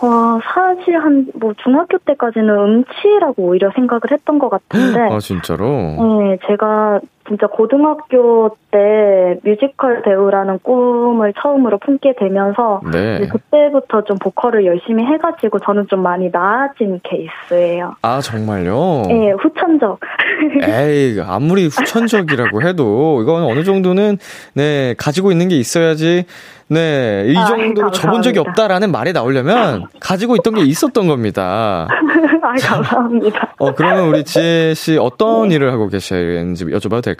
[0.00, 5.00] 어, 사실 한, 뭐, 중학교 때까지는 음치라고 오히려 생각을 했던 것 같은데.
[5.00, 5.66] 아, 진짜로?
[5.66, 13.26] 네, 제가 진짜 고등학교 때 뮤지컬 배우라는 꿈을 처음으로 품게 되면서 네.
[13.28, 17.94] 그때부터 좀 보컬을 열심히 해가지고 저는 좀 많이 나아진 케이스예요.
[18.02, 19.04] 아, 정말요?
[19.08, 20.00] 네, 후천적.
[20.68, 24.18] 에이, 아무리 후천적이라고 해도 이건 어느 정도는
[24.54, 26.24] 네, 가지고 있는 게 있어야지
[26.68, 28.40] 네, 이 아, 정도로 접은 적이.
[28.40, 31.86] 없다라는 말이 나오려면 가지고 있던 게 있었던 겁니다.
[32.42, 33.54] 아, 감사합니다.
[33.58, 37.13] 어, 그러면 우리 지혜 씨 어떤 일을 하고 계시는지 여쭤봐도 될까요?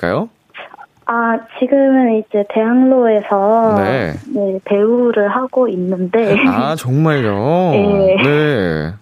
[1.07, 4.15] 아, 지금은 이제 대학로에서 네.
[4.29, 6.37] 네, 배우를 하고 있는데.
[6.47, 7.71] 아, 정말요?
[7.73, 8.17] 네.
[8.25, 8.93] 네.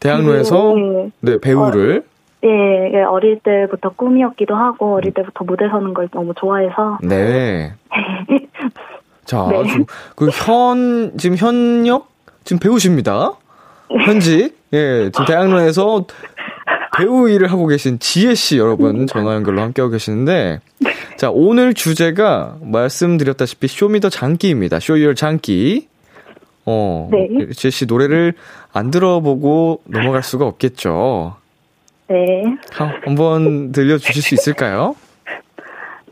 [0.00, 1.10] 대학로에서 네.
[1.20, 2.04] 네, 배우를
[2.42, 7.74] 예, 이게 어릴 때부터 꿈이었기도 하고 어릴 때부터 무대 서는 걸 너무 좋아해서 네.
[9.26, 9.62] 자, 네.
[9.64, 9.84] 지금
[10.16, 12.08] 그현 지금 현역
[12.44, 13.32] 지금 배우십니다.
[14.06, 16.06] 현직 예 지금 대학로에서
[17.00, 20.60] 배우 일을 하고 계신 지혜 씨 여러분 전화 연결로 함께하고 계시는데
[21.16, 24.80] 자 오늘 주제가 말씀드렸다시피 Show me the 장기입니다.
[24.80, 25.88] Show Your 장기.
[26.66, 27.28] 어 네.
[27.54, 28.34] 지혜 씨 노래를
[28.72, 31.36] 안 들어보고 넘어갈 수가 없겠죠.
[32.08, 32.16] 네.
[32.72, 34.94] 한- 한번 들려주실 수 있을까요?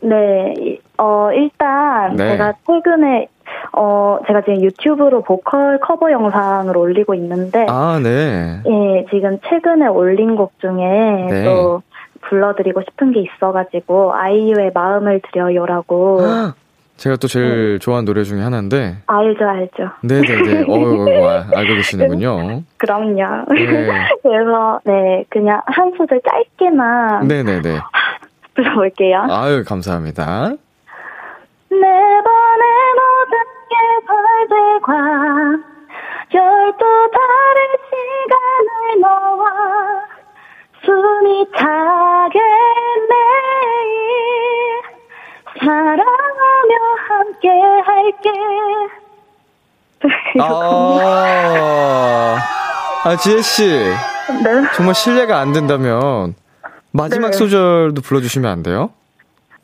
[0.01, 0.15] 네,
[0.59, 2.29] 이- 어, 일단 네.
[2.29, 3.27] 제가 최근에
[3.73, 8.61] 어, 제가 지금 유튜브로 보컬 커버 영상을 올리고 있는데 아 네.
[8.67, 11.45] 예, 지금 최근에 올린 곡 중에 네.
[11.45, 11.81] 또
[12.21, 16.19] 불러드리고 싶은 게 있어가지고 아이유의 마음을 드려요라고
[16.97, 20.65] 제가 또 제일 좋아하는 노래 중에 하나인데 알죠 알죠 네네네.
[20.69, 22.63] 어유 와, 알고 계시는군요.
[22.77, 23.87] 그럼요 네.
[24.21, 27.79] 그래서 네 그냥 한 소절 짧게만 네네네.
[28.53, 30.55] 불러볼게요 아유, 감사합니다.
[34.49, 34.93] 날들과
[36.33, 39.43] 열두 달의 시간을 넣어
[40.85, 42.39] 숨이 차게
[43.09, 43.89] 매일
[45.59, 46.73] 사랑하며
[47.07, 47.49] 함께
[47.85, 48.31] 할게.
[50.39, 52.37] 아,
[53.03, 53.67] 아, 지혜씨.
[53.67, 54.71] 네.
[54.75, 56.35] 정말 실례가 안 된다면,
[56.91, 57.37] 마지막 네.
[57.37, 58.91] 소절도 불러주시면 안 돼요?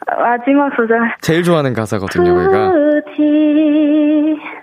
[0.07, 1.15] 마지막 소절.
[1.21, 2.33] 제일 좋아하는 가사거든요.
[2.33, 3.21] 부디.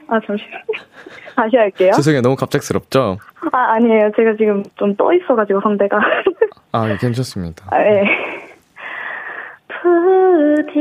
[0.08, 0.64] 아, 잠시만요.
[1.36, 1.92] 다시 할게요.
[1.96, 3.18] 죄송해요, 너무 갑작스럽죠?
[3.52, 4.10] 아, 아니에요.
[4.16, 5.98] 제가 지금 좀 떠 있어가지고, 성대가.
[6.72, 7.64] 아, 예, 괜찮습니다.
[7.70, 8.04] 아, 예.
[10.62, 10.72] 부디.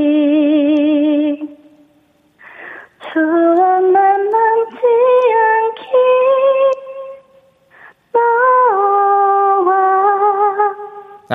[3.14, 4.78] 추억 만 남지
[5.38, 5.82] 않기.
[8.14, 9.72] 너와.
[11.30, 11.34] 아,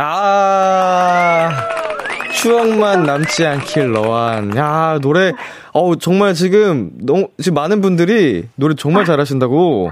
[2.37, 4.57] 추억만 남지 않길 너한.
[4.57, 5.33] 야, 노래,
[5.73, 9.91] 어우, 정말 지금, 너무, 지금 많은 분들이 노래 정말 잘하신다고,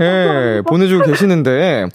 [0.00, 1.86] 예, 보내주고 계시는데,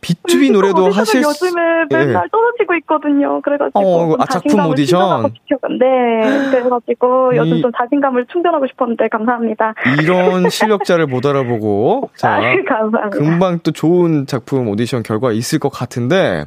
[0.00, 1.96] B2B 노래도 하실 수, 요즘에 예.
[1.96, 3.40] 맨날 떨어지고 있거든요.
[3.42, 5.32] 그래가지고 어, 좀 아, 작품 오디션?
[5.78, 9.74] 네, 그래가지고 요즘 이- 좀 자신감을 충전하고 싶었는데 감사합니다.
[10.02, 13.10] 이런 실력자를 못 알아보고, 자, 아, 감사합니다.
[13.10, 16.46] 금방 또 좋은 작품 오디션 결과 있을 것 같은데,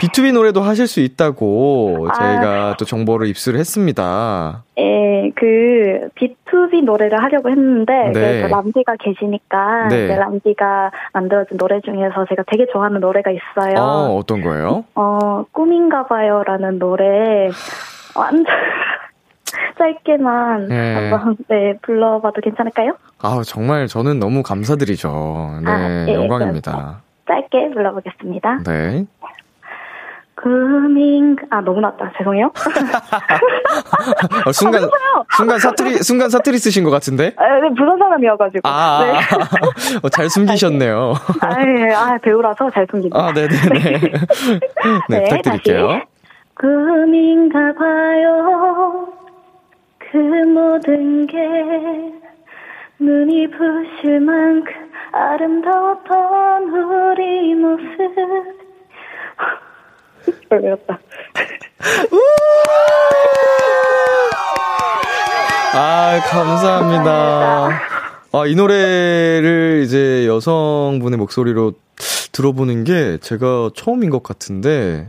[0.00, 2.14] B2B 노래도 하실 수 있다고 아.
[2.14, 4.64] 저희가 또 정보를 입수를 했습니다.
[4.78, 8.42] 예, 그 B2B 노래를 하려고 했는데 네.
[8.42, 8.48] 네.
[8.48, 10.14] 람디가 계시니까 네.
[10.16, 13.74] 람디가 만들어준 노래 중에서 제가 되게 좋아하는 노래가 있어요.
[13.76, 14.84] 어, 어떤 거예요?
[14.94, 17.48] 어, 꿈인가 봐요라는 노래
[18.14, 18.46] 완전
[19.78, 21.10] 짧게만 네.
[21.10, 22.96] 한번 네 불러봐도 괜찮을까요?
[23.20, 25.60] 아, 정말 저는 너무 감사드리죠.
[25.64, 27.02] 네, 아, 예, 영광입니다.
[27.26, 28.62] 짧게 불러보겠습니다.
[28.64, 29.06] 네.
[30.42, 32.52] 꿈인 아 너무 낮다 죄송해요.
[34.46, 34.88] 어, 순간,
[35.36, 37.34] 순간 사투리, 순간 사투리 쓰신 것 같은데?
[37.36, 38.60] 아, 네, 부산 사람이어가지고.
[38.68, 39.18] 아, 네.
[40.02, 41.14] 어, 잘 숨기셨네요.
[41.40, 43.18] 아, 예, 아, 배우라서 잘 숨깁니다.
[43.18, 44.00] 아, 네네네.
[45.08, 45.88] 네, 부탁드릴게요.
[45.88, 46.04] 다시.
[46.54, 49.08] 꿈인가 봐요.
[49.98, 51.36] 그 모든 게
[53.00, 54.72] 눈이 부실 만큼
[55.12, 58.58] 아름다웠던 우리 모습.
[60.48, 60.98] 별로였다.
[65.74, 67.68] 아, 감사합니다.
[68.32, 71.72] 아, 이 노래를 이제 여성분의 목소리로
[72.32, 75.06] 들어보는 게 제가 처음인 것 같은데.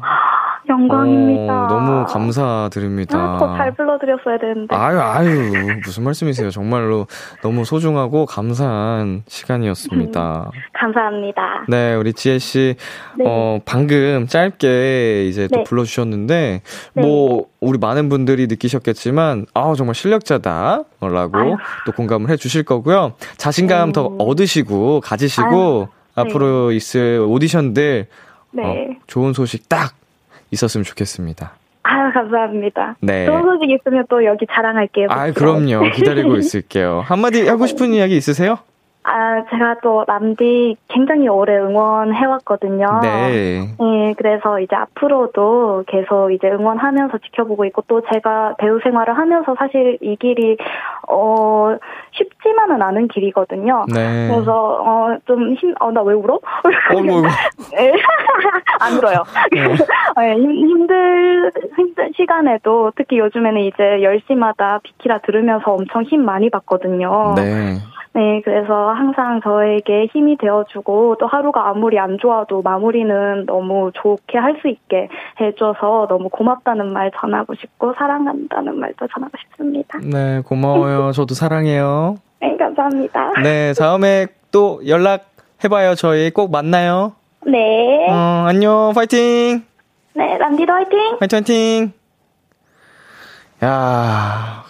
[0.80, 1.66] 영광입니다.
[1.66, 3.18] 어, 너무 감사드립니다.
[3.18, 4.76] 아, 더잘 불러드렸어야 되는데.
[4.76, 6.50] 아유, 아유, 무슨 말씀이세요.
[6.50, 7.08] 정말로
[7.42, 10.52] 너무 소중하고 감사한 시간이었습니다.
[10.74, 11.66] 감사합니다.
[11.68, 12.76] 네, 우리 지혜씨,
[13.18, 13.26] 네.
[13.28, 15.64] 어, 방금 짧게 이제 또 네.
[15.64, 16.62] 불러주셨는데,
[16.94, 17.02] 네.
[17.02, 20.84] 뭐, 우리 많은 분들이 느끼셨겠지만, 아우, 정말 실력자다.
[21.02, 21.56] 라고 아유.
[21.86, 23.14] 또 공감을 해 주실 거고요.
[23.38, 23.94] 자신감 네.
[23.94, 28.08] 더 얻으시고, 가지시고, 아유, 앞으로 있을 오디션들,
[28.52, 28.64] 네.
[28.64, 28.76] 어,
[29.08, 29.99] 좋은 소식 딱
[30.52, 31.52] 있었으면 좋겠습니다.
[31.84, 32.98] 아유, 감사합니다.
[33.02, 33.26] 네.
[33.26, 35.08] 좋은 소식 있으면 또 여기 자랑할게요.
[35.10, 35.92] 아, 그럼요.
[35.92, 37.04] 기다리고 있을게요.
[37.06, 38.60] 한마디 하고 싶은 이야기 있으세요?
[39.12, 43.00] 아, 제가 또 람디 굉장히 오래 응원해왔거든요.
[43.02, 43.62] 네.
[43.82, 49.98] 예, 그래서 이제 앞으로도 계속 이제 응원하면서 지켜보고 있고 또 제가 배우 생활을 하면서 사실
[50.02, 50.58] 이 길이
[51.08, 51.76] 어
[52.12, 53.86] 쉽지만은 않은 길이거든요.
[53.94, 54.28] 네.
[54.30, 54.52] 그래서
[54.86, 56.40] 어 좀 힘 어 나 왜 울어?
[56.94, 57.28] 어이구, 어이구.
[57.80, 57.94] 예,
[58.80, 59.24] 안 울어요.
[59.52, 59.62] 네.
[60.30, 67.34] 예, 힘, 힘들 힘든 시간에도 특히 요즘에는 이제 10시마다 비키라 들으면서 엄청 힘 많이 받거든요.
[67.36, 67.78] 네.
[68.14, 74.60] 네, 그래서 항상 저에게 힘이 되어주고 또 하루가 아무리 안 좋아도 마무리는 너무 좋게 할
[74.60, 75.08] 수 있게
[75.40, 80.00] 해줘서 너무 고맙다는 말 전하고 싶고 사랑한다는 말도 전하고 싶습니다.
[80.04, 81.14] 네, 고마워요.
[81.14, 82.18] 저도 사랑해요.
[82.42, 83.42] 네, 감사합니다.
[83.42, 85.96] 네, 다음에 또 연락해봐요.
[85.96, 87.14] 저희 꼭 만나요.
[87.46, 88.92] 네, 어, 안녕.
[88.94, 89.64] 파이팅!
[90.14, 91.00] 네, 람디도 화이팅!
[91.22, 91.94] 화이팅, 화이팅!
[93.64, 94.64] 야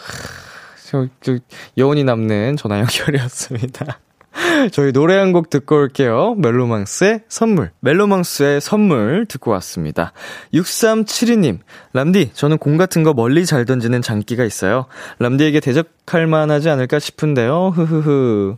[0.87, 1.33] 저, 저,
[1.77, 3.97] 여운이 남는 전화 연결이었습니다.
[4.71, 6.35] 저희 노래 한 곡 듣고 올게요.
[6.37, 7.71] 멜로망스의 선물.
[7.81, 10.13] 멜로망스의 선물 듣고 왔습니다.
[10.53, 11.59] 6372님,
[11.93, 14.85] 람디, 저는 공 같은 거 멀리 잘 던지는 장기가 있어요.
[15.19, 17.69] 람디에게 대적할 만하지 않을까 싶은데요.
[17.75, 18.55] 흐흐흐.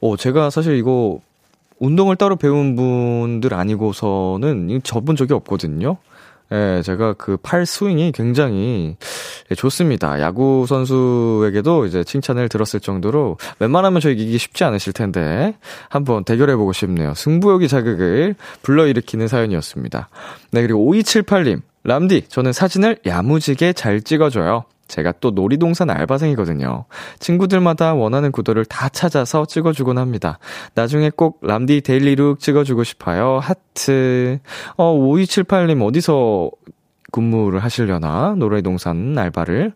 [0.00, 1.20] 오, 제가 사실 이거
[1.78, 5.96] 운동을 따로 배운 분들 아니고서는 접은 적이 없거든요.
[6.52, 8.96] 예, 제가 그 팔 스윙이 굉장히
[9.50, 10.20] 예, 좋습니다.
[10.20, 15.56] 야구 선수에게도 이제 칭찬을 들었을 정도로 웬만하면 저 이기기 쉽지 않으실 텐데
[15.88, 17.14] 한번 대결해 보고 싶네요.
[17.14, 20.08] 승부욕이 자극을 불러일으키는 사연이었습니다.
[20.52, 21.62] 네, 그리고 5278님.
[21.82, 24.64] 람디, 저는 사진을 야무지게 잘 찍어줘요.
[24.90, 26.84] 제가 또 놀이동산 알바생이거든요.
[27.20, 30.38] 친구들마다 원하는 구도를 다 찾아서 찍어주곤 합니다.
[30.74, 33.38] 나중에 꼭 람디 데일리룩 찍어주고 싶어요.
[33.40, 34.40] 하트.
[34.76, 36.50] 어, 5278님 어디서
[37.12, 38.34] 근무를 하시려나?
[38.36, 39.72] 놀이동산 알바를.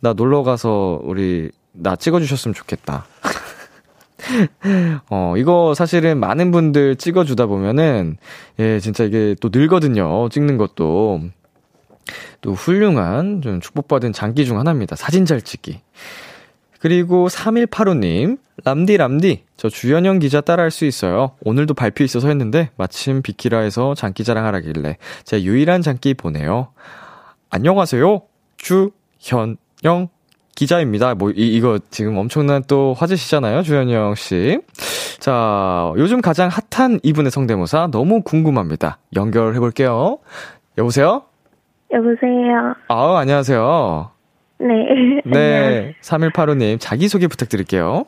[0.00, 3.04] 나 놀러 가서 우리, 나 찍어주셨으면 좋겠다.
[5.10, 8.16] 어, 이거 사실은 많은 분들 찍어주다 보면은,
[8.58, 10.28] 예, 진짜 이게 또 늘거든요.
[10.30, 11.20] 찍는 것도.
[12.40, 14.96] 또 훌륭한, 좀 축복받은 장기 중 하나입니다.
[14.96, 15.80] 사진 잘 찍기.
[16.80, 21.32] 그리고 3185님, 람디, 람디, 저 주연영 기자 따라 할 수 있어요.
[21.40, 26.68] 오늘도 발표 있어서 했는데, 마침 비키라에서 장기 자랑하라길래, 제 유일한 장기 보내요.
[27.48, 28.22] 안녕하세요.
[28.58, 30.08] 주현영
[30.54, 31.14] 기자입니다.
[31.14, 33.62] 뭐, 이, 이거 지금 엄청난 또 화제시잖아요.
[33.62, 34.58] 주현영 씨.
[35.20, 38.98] 자, 요즘 가장 핫한 이분의 성대모사 너무 궁금합니다.
[39.16, 40.18] 연결해볼게요.
[40.76, 41.22] 여보세요?
[41.94, 42.74] 여보세요.
[42.88, 44.10] 아 안녕하세요.
[44.58, 45.22] 네.
[45.24, 45.94] 네.
[46.00, 48.06] 3185님, 자기소개 부탁드릴게요.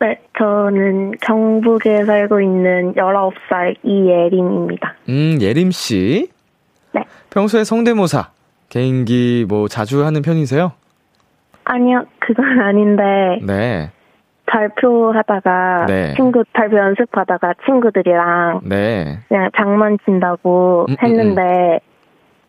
[0.00, 4.96] 네, 저는 경북에 살고 있는 19살 이예림입니다.
[5.08, 6.28] 음, 예림씨.
[6.92, 7.04] 네.
[7.30, 8.30] 평소에 성대모사,
[8.68, 10.72] 개인기 뭐 자주 하는 편이세요?
[11.64, 13.02] 아니요, 그건 아닌데,
[13.46, 13.90] 네.
[14.46, 16.14] 발표하다가, 네.
[16.16, 19.20] 친구, 발표 연습하다가 친구들이랑 네.
[19.28, 21.80] 그냥 장난친다고 음, 음, 했는데,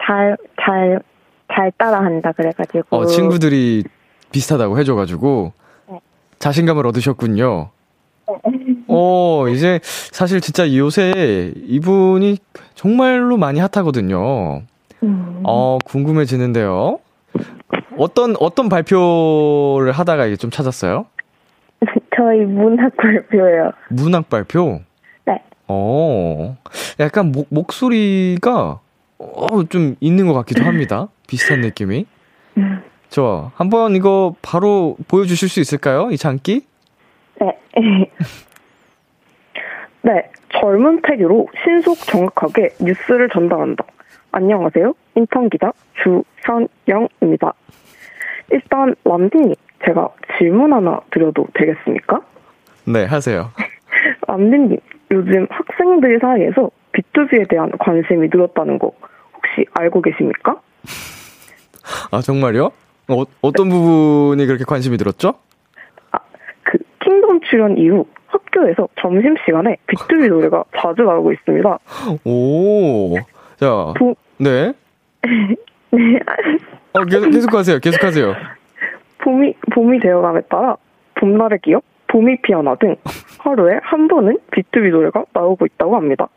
[0.05, 1.01] 잘, 잘,
[1.53, 2.83] 잘 따라한다 그래가지고.
[2.89, 3.83] 어, 친구들이
[4.31, 5.53] 비슷하다고 해줘가지고,
[5.89, 5.99] 네.
[6.39, 7.69] 자신감을 얻으셨군요.
[8.87, 12.37] 어, 이제, 사실 진짜 요새 이분이
[12.75, 14.61] 정말로 많이 핫하거든요.
[15.03, 16.99] 음, 어, 궁금해지는데요.
[17.97, 21.05] 어떤, 어떤 발표를 하다가 이게 좀 찾았어요?
[22.15, 23.71] 저희 문학 발표예요.
[23.89, 24.79] 문학 발표?
[25.25, 25.41] 네.
[25.67, 26.55] 어,
[26.99, 28.79] 약간 목, 목소리가,
[29.35, 31.07] 어, 좀 있는 것 같기도 합니다.
[31.27, 32.05] 비슷한 느낌이.
[33.09, 33.51] 좋아.
[33.55, 36.09] 한번 이거 바로 보여주실 수 있을까요?
[36.11, 36.65] 이 장기?
[37.39, 37.57] 네.
[40.01, 43.85] 네, 젊은 패기로 신속 정확하게 뉴스를 전달한다.
[44.31, 44.93] 안녕하세요.
[45.15, 45.71] 인턴 기자
[46.03, 47.53] 주현영입니다.
[48.51, 49.53] 일단 람디님,
[49.85, 52.21] 제가 질문 하나 드려도 되겠습니까?
[52.85, 53.51] 네, 하세요.
[54.27, 54.77] 람디님,
[55.11, 58.91] 요즘 학생들 사이에서 B2B에 대한 관심이 늘었다는 거
[59.53, 60.59] 혹시 알고 계십니까?
[62.11, 62.71] 아, 정말요?
[63.09, 65.35] 어, 어떤 부분이 그렇게 관심이 들었죠?
[66.11, 66.19] 아,
[66.63, 71.79] 그 킹덤 출연 이후 학교에서 점심시간에 B2B 노래가 자주 나오고 있습니다.
[72.25, 73.17] 오,
[73.57, 74.73] 자, 보, 네.
[75.91, 76.19] 네,
[76.93, 77.79] 어, 계속, 계속 하세요.
[77.79, 78.35] 계속 하세요.
[79.19, 80.75] 봄이, 봄이 되어감에 따라
[81.15, 82.95] 봄날의 기억, 봄이 피어나 등
[83.39, 86.27] 하루에 한 번은 B2B 노래가 나오고 있다고 합니다.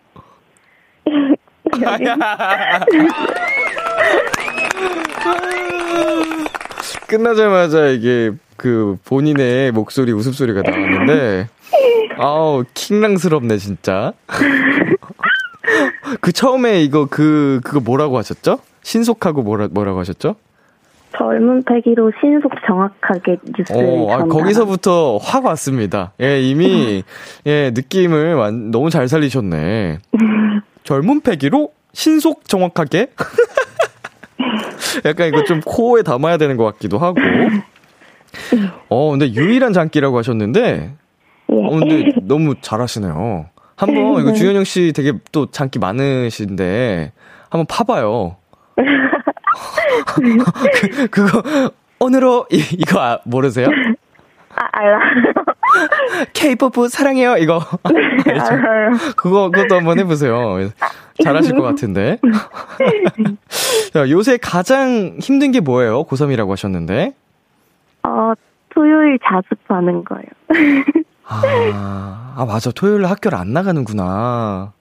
[1.82, 2.04] 여기,
[7.08, 11.48] 끝나자마자 이게 그 본인의 목소리 웃음소리가 나왔는데
[12.18, 14.12] 아우 킹랑스럽네 진짜
[16.20, 18.58] 그 처음에 이거 그 그거 뭐라고 하셨죠?
[18.82, 20.36] 신속하고 뭐라 뭐라고 하셨죠?
[21.16, 26.12] 젊은 패기로 신속 정확하게 뉴스를 어, 아, 거기서부터 확 왔습니다.
[26.20, 27.02] 예, 이미
[27.46, 29.98] 예, 느낌을 완, 너무 잘 살리셨네.
[30.87, 33.09] 젊은 패기로 신속 정확하게
[35.05, 37.20] 약간 이거 좀 코에 담아야 되는 것 같기도 하고.
[38.89, 40.95] 어, 근데 유일한 장기라고 하셨는데,
[41.49, 43.47] 어, 근데 너무 잘하시네요.
[43.76, 47.12] 한번, 이거 주현영 씨 되게 또 장기 많으신데,
[47.51, 48.37] 한번 파봐요.
[50.07, 51.43] 그, 그거,
[51.99, 53.68] 오늘로, 이, 이거 아, 모르세요?
[54.55, 55.01] 아, 알아.
[56.33, 57.61] 케이포프 사랑해요, 이거.
[57.85, 58.91] 알아요.
[59.16, 60.70] 그거, 그것도 한번 해보세요.
[61.22, 62.18] 잘하실 것 같은데.
[63.93, 66.05] 자, 요새 가장 힘든 게 뭐예요?
[66.05, 67.14] 고3이라고 하셨는데.
[68.03, 68.33] 어,
[68.70, 70.27] 토요일 자습하는 거예요.
[71.24, 72.70] 아, 아, 맞아.
[72.70, 74.72] 토요일에 학교를 안 나가는구나.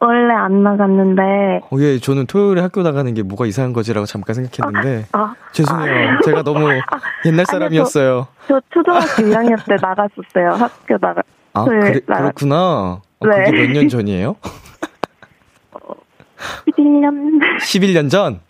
[0.00, 1.22] 원래 안 나갔는데,
[1.70, 5.06] 어, 예, 저는 토요일에 학교 나가는 게 뭐가 이상한 거지라고 잠깐 생각했는데.
[5.12, 6.18] 아, 죄송해요.
[6.24, 6.68] 제가 너무
[7.26, 8.26] 옛날 사람이었어요.
[8.48, 10.50] 저 초등학교 1학년 때 나갔었어요.
[10.64, 11.22] 학교 나가.
[11.52, 12.56] 아, 토요일 그래, 나가- 그렇구나.
[13.20, 13.44] 어, 네.
[13.44, 14.36] 그게 몇 년 전이에요?
[16.66, 17.40] 11년.
[17.60, 18.40] 11년 전?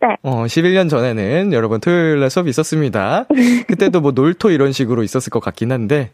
[0.00, 0.08] 네.
[0.22, 3.24] 어, 11년 전에는 여러분 토요일 날 수업이 있었습니다.
[3.68, 6.12] 그때도 뭐 놀토 이런 식으로 있었을 것 같긴 한데.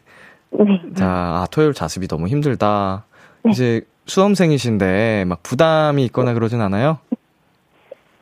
[0.51, 0.65] 네.
[0.95, 3.05] 자, 아, 토요일 자습이 너무 힘들다.
[3.49, 6.99] 이제 수험생이신데 막 부담이 있거나 그러진 않아요?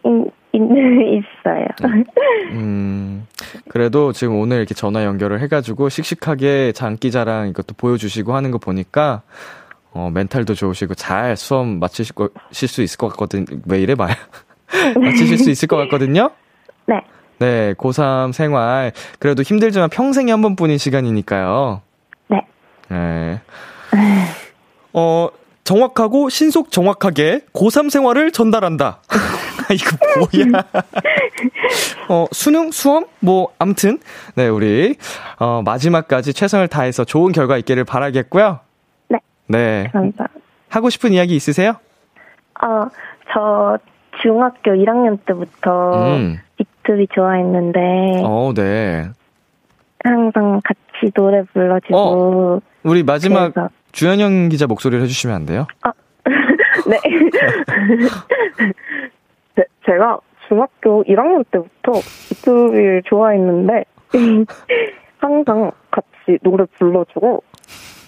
[0.05, 1.65] 음, 있어요.
[2.51, 3.27] 음,
[3.69, 9.21] 그래도 지금 오늘 이렇게 전화 연결을 해가지고 씩씩하게 장기 자랑 이것도 보여주시고 하는 거 보니까,
[9.91, 13.45] 어, 멘탈도 좋으시고 잘 수험 마치실 거, 실수 있을 것 같거든.
[13.65, 14.15] 왜 이래 말?
[15.01, 16.31] 마치실 수 있을 것 같거든요?
[16.85, 17.01] 네.
[17.39, 18.91] 네, 고3 생활.
[19.17, 21.81] 그래도 힘들지만 평생에 한 번뿐인 시간이니까요.
[22.27, 22.41] 네.
[22.89, 23.41] 네.
[24.93, 25.29] 어,
[25.63, 28.99] 정확하고 신속 정확하게 고3 생활을 전달한다.
[29.71, 29.97] 이거
[30.49, 30.63] 뭐야?
[32.09, 33.05] 어, 수능, 수험?
[33.19, 33.99] 뭐, 암튼.
[34.35, 34.95] 네, 우리,
[35.39, 38.59] 어, 마지막까지 최선을 다해서 좋은 결과 있기를 바라겠고요.
[39.09, 39.19] 네.
[39.47, 39.83] 네.
[39.91, 40.27] 감사합니다.
[40.69, 41.75] 하고 싶은 이야기 있으세요?
[42.63, 42.87] 어,
[43.31, 43.77] 저
[44.21, 46.39] 중학교 1학년 때부터 음.
[46.57, 47.79] 비투비 좋아했는데
[48.25, 49.07] 어, 네.
[50.03, 55.67] 항상 같이 노래 불러주고 우리 마지막 그래서- 주현영 기자 목소리를 해주시면 안 돼요?
[56.87, 56.99] 네.
[59.55, 63.83] 네, 제가 중학교 1학년 때부터 비투비를 좋아했는데
[65.19, 67.43] 항상 같이 노래 불러주고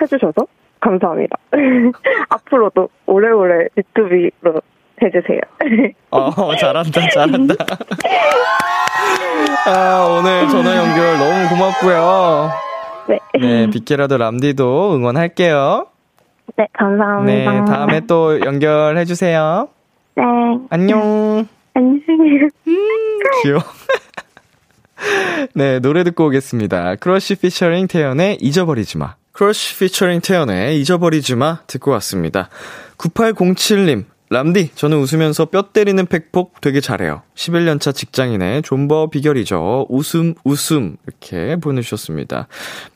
[0.01, 0.47] 해주셔서
[0.79, 1.37] 감사합니다.
[2.29, 4.61] 앞으로도 오래오래 비투비로
[5.03, 5.39] 해주세요.
[6.11, 7.55] 어, 잘한다, 잘한다.
[9.67, 12.70] 아, 오늘 전화 연결 너무 고맙고요.
[13.07, 13.19] 네.
[13.39, 15.87] 네, 비키라도 람디도 응원할게요.
[16.57, 17.51] 네, 감사합니다.
[17.51, 19.67] 네, 다음에 또 연결해주세요.
[20.15, 20.23] 네.
[20.69, 21.47] 안녕.
[21.73, 22.01] 안녕히
[23.43, 23.61] 귀여워.
[25.55, 26.95] 네, 노래 듣고 오겠습니다.
[26.95, 29.15] 크러쉬 피처링 태연의 잊어버리지 마.
[29.31, 32.49] 크러쉬 피처링 태연의 잊어버리지 마 듣고 왔습니다.
[32.97, 37.21] 9807님, 람디, 저는 웃으면서 뼈 때리는 팩폭 되게 잘해요.
[37.35, 39.87] 11년차 직장인의 존버 비결이죠.
[39.89, 40.95] 웃음, 웃음.
[41.05, 42.47] 이렇게 보내주셨습니다.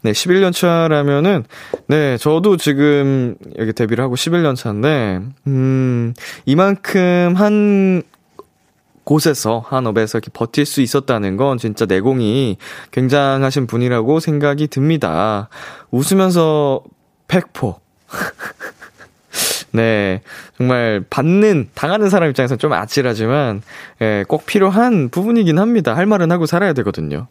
[0.02, 1.44] 네, 11년차라면은,
[1.88, 6.14] 네, 저도 지금 여기 데뷔를 하고 11년차인데, 음,
[6.46, 8.02] 이만큼 한
[9.04, 12.56] 곳에서 한 업에서 이렇게 버틸 수 있었다는 건 진짜 내공이
[12.92, 15.50] 굉장하신 분이라고 생각이 듭니다.
[15.92, 16.82] 웃으면서
[17.28, 17.82] 팩포.
[19.76, 20.22] 네.
[20.58, 23.62] 정말 받는, 당하는 사람 입장에서는 좀 아찔하지만,
[24.02, 25.96] 예, 꼭 필요한 부분이긴 합니다.
[25.96, 27.28] 할 말은 하고 살아야 되거든요.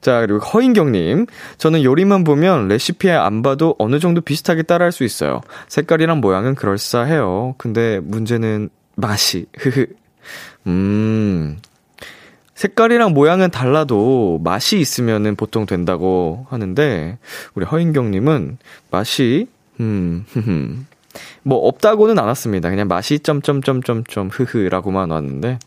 [0.00, 1.26] 자, 그리고 허인경님.
[1.58, 5.40] 저는 요리만 보면 레시피에 안 봐도 어느 정도 비슷하게 따라할 수 있어요.
[5.68, 7.54] 색깔이랑 모양은 그럴싸해요.
[7.58, 9.46] 근데 문제는 맛이.
[9.58, 9.86] 흐흐.
[10.66, 11.58] 음.
[12.54, 17.18] 색깔이랑 모양은 달라도 맛이 있으면은 보통 된다고 하는데,
[17.54, 18.58] 우리 허인경님은
[18.90, 19.46] 맛이,
[19.80, 20.26] 음.
[21.42, 22.70] 뭐, 없다고는 않았습니다.
[22.70, 25.58] 그냥 맛이 점점점점점 흐흐라고만 왔는데,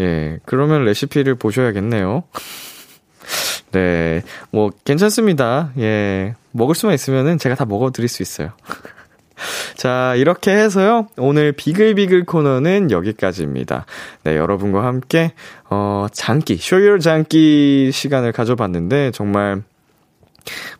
[0.00, 2.24] 예, 그러면 레시피를 보셔야겠네요.
[3.72, 5.72] 네, 뭐, 괜찮습니다.
[5.78, 8.52] 예, 먹을 수만 있으면은 제가 다 먹어드릴 수 있어요.
[9.76, 11.08] 자, 이렇게 해서요.
[11.16, 13.86] 오늘 비글비글 코너는 여기까지입니다.
[14.24, 15.32] 네, 여러분과 함께,
[15.70, 19.62] 어, 장기, 쇼요 장기 시간을 가져봤는데, 정말,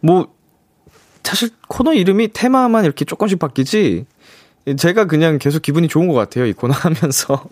[0.00, 0.28] 뭐,
[1.22, 4.06] 사실 코너 이름이 테마만 이렇게 조금씩 바뀌지,
[4.76, 6.46] 제가 그냥 계속 기분이 좋은 것 같아요.
[6.46, 7.44] 이 코너 하면서.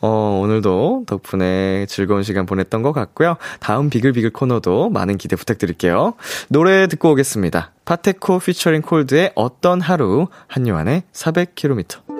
[0.00, 3.36] 어, 오늘도 덕분에 즐거운 시간 보냈던 것 같고요.
[3.60, 6.14] 다음 비글비글 코너도 많은 기대 부탁드릴게요.
[6.48, 7.72] 노래 듣고 오겠습니다.
[7.84, 12.11] 파테코 피처링 콜드의 어떤 하루, 한요한의 400km.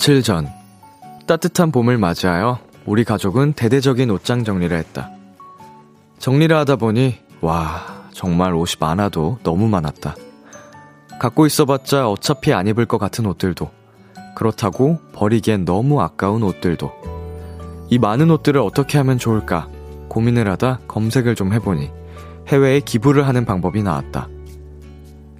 [0.00, 0.48] 며칠 전
[1.26, 5.10] 따뜻한 봄을 맞이하여 우리 가족은 대대적인 옷장 정리를 했다.
[6.18, 10.16] 정리를 하다 보니 와 정말 옷이 많아도 너무 많았다.
[11.20, 13.70] 갖고 있어봤자 어차피 안 입을 것 같은 옷들도
[14.34, 16.90] 그렇다고 버리기엔 너무 아까운 옷들도
[17.90, 19.68] 이 많은 옷들을 어떻게 하면 좋을까
[20.08, 21.90] 고민을 하다 검색을 좀 해보니
[22.48, 24.28] 해외에 기부를 하는 방법이 나왔다.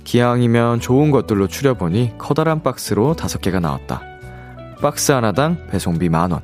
[0.05, 4.10] 기왕이면 좋은 것들로 추려보니 커다란 박스로 다섯 개가 나왔다.
[4.81, 6.41] 박스 하나당 배송비 만 원.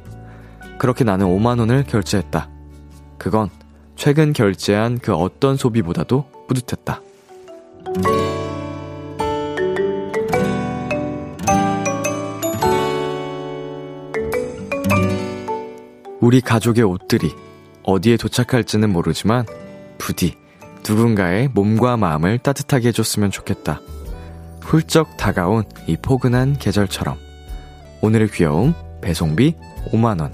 [0.79, 2.51] 그렇게 나는 5만 원을 결제했다.
[3.17, 3.49] 그건
[3.97, 7.01] 최근 결제한 그 어떤 소비보다도 뿌듯했다.
[16.21, 17.33] 우리 가족의 옷들이
[17.85, 19.47] 어디에 도착할지는 모르지만
[19.97, 20.37] 부디
[20.87, 23.81] 누군가의 몸과 마음을 따뜻하게 해줬으면 좋겠다.
[24.61, 27.26] 훌쩍 다가온 이 포근한 계절처럼
[28.03, 29.55] 오늘의 귀여움 배송비
[29.93, 30.31] 5만원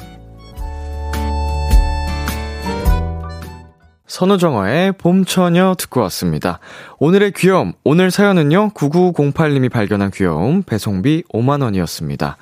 [4.07, 6.59] 선우정화의 봄처녀 듣고 왔습니다.
[6.99, 12.35] 오늘의 귀여움, 오늘 사연은요, 9908님이 발견한 귀여움, 배송비 5만원이었습니다.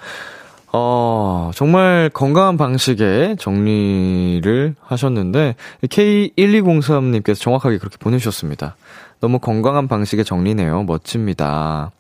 [0.73, 5.55] 어, 정말 건강한 방식의 정리를 하셨는데,
[5.85, 8.75] K1203님께서 정확하게 그렇게 보내주셨습니다.
[9.21, 10.83] 너무 건강한 방식의 정리네요.
[10.83, 11.93] 멋집니다.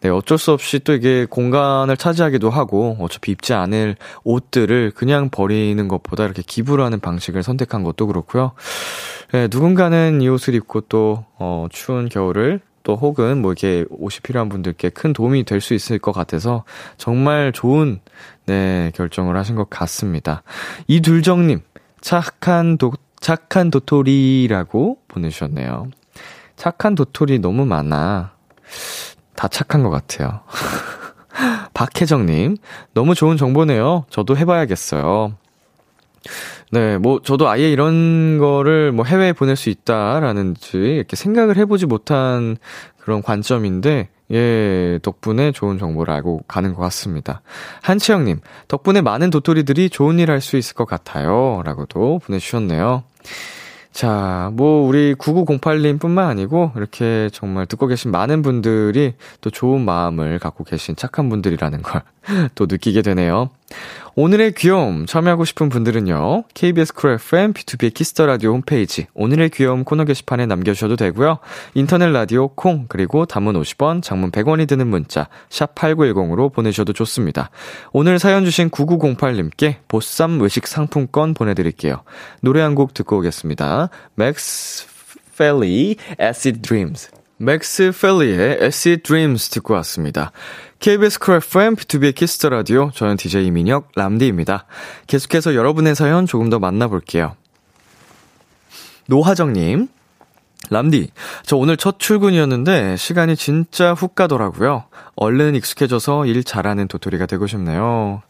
[0.00, 5.86] 네, 어쩔 수 없이 또 이게 공간을 차지하기도 하고, 어차피 입지 않을 옷들을 그냥 버리는
[5.88, 8.52] 것보다 이렇게 기부를 하는 방식을 선택한 것도 그렇고요.
[9.32, 14.48] 네, 누군가는 이 옷을 입고 또, 어, 추운 겨울을 또 혹은 뭐 이렇게 옷이 필요한
[14.48, 16.64] 분들께 큰 도움이 될 수 있을 것 같아서
[16.98, 18.00] 정말 좋은,
[18.46, 20.42] 네, 결정을 하신 것 같습니다.
[20.88, 21.60] 이둘정님,
[22.00, 25.86] 착한 도, 착한 도토리라고 보내주셨네요.
[26.56, 28.32] 착한 도토리 너무 많아.
[29.42, 30.42] 다 착한 것 같아요.
[31.74, 32.58] 박혜정님,
[32.94, 34.04] 너무 좋은 정보네요.
[34.08, 35.34] 저도 해봐야겠어요.
[36.70, 42.56] 네, 뭐, 저도 아예 이런 거를 뭐 해외에 보낼 수 있다라는지 이렇게 생각을 해보지 못한
[43.00, 47.42] 그런 관점인데, 예, 덕분에 좋은 정보를 알고 가는 것 같습니다.
[47.82, 48.38] 한치영님,
[48.68, 51.62] 덕분에 많은 도토리들이 좋은 일 할 수 있을 것 같아요.
[51.64, 53.02] 라고도 보내주셨네요.
[53.92, 60.38] 자, 뭐, 우리 9908님 뿐만 아니고, 이렇게 정말 듣고 계신 많은 분들이 또 좋은 마음을
[60.38, 62.02] 갖고 계신 착한 분들이라는 걸
[62.54, 63.50] 또 느끼게 되네요.
[64.14, 66.44] 오늘의 귀여움 참여하고 싶은 분들은요.
[66.52, 71.38] KBS 쿨 FM 비투비 키스 더 라디오 홈페이지 오늘의 귀여움 코너 게시판에 남겨 주셔도 되고요.
[71.74, 77.48] 인터넷 라디오 콩 그리고 단문 50원, 장문 100원이 드는 문자 샵 #8910으로 보내주셔도 좋습니다.
[77.92, 82.02] 오늘 사연 주신 9908님께 보쌈 외식 상품권 보내 드릴게요.
[82.42, 83.88] 노래 한 곡 듣고 오겠습니다.
[84.14, 84.86] 맥스
[85.38, 87.10] 펠리 Acid Dreams.
[87.42, 90.30] 맥스 펠리의 Acid Dreams 듣고 왔습니다.
[90.78, 92.92] KBS 쿨 FM, B2B의 키스터 라디오.
[92.92, 94.66] 저는 DJ 민혁, 람디입니다.
[95.08, 97.34] 계속해서 여러분의 사연 조금 더 만나볼게요.
[99.08, 99.88] 노하정님.
[100.70, 101.10] 람디,
[101.44, 104.84] 저 오늘 첫 출근이었는데 시간이 진짜 훅 가더라고요.
[105.16, 108.22] 얼른 익숙해져서 일 잘하는 도토리가 되고 싶네요.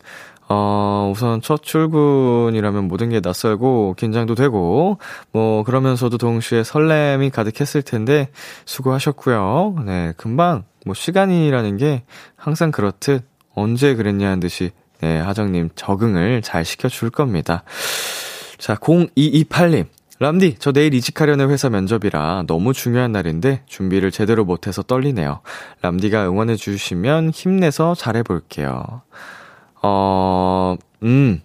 [0.48, 4.98] 어, 우선 첫 출근이라면 모든 게 낯설고 긴장도 되고
[5.32, 8.28] 뭐 그러면서도 동시에 설렘이 가득했을 텐데
[8.64, 9.76] 수고하셨고요.
[9.86, 12.02] 네, 금방 뭐 시간이라는 게
[12.36, 13.24] 항상 그렇듯
[13.54, 17.64] 언제 그랬냐는 듯이 네, 하정님 적응을 잘 시켜줄 겁니다.
[18.58, 19.86] 자, 0228님.
[20.20, 25.40] 람디, 저 내일 이직하려는 회사 면접이라 너무 중요한 날인데 준비를 제대로 못해서 떨리네요.
[25.80, 29.02] 람디가 응원해 주시면 힘내서 잘해볼게요.
[29.82, 31.40] 어, 음.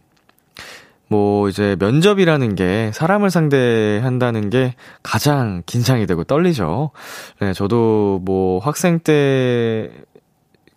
[1.10, 6.92] 뭐, 이제 면접이라는 게 사람을 상대한다는 게 가장 긴장이 되고 떨리죠.
[7.40, 9.90] 네, 저도 뭐 학생 때,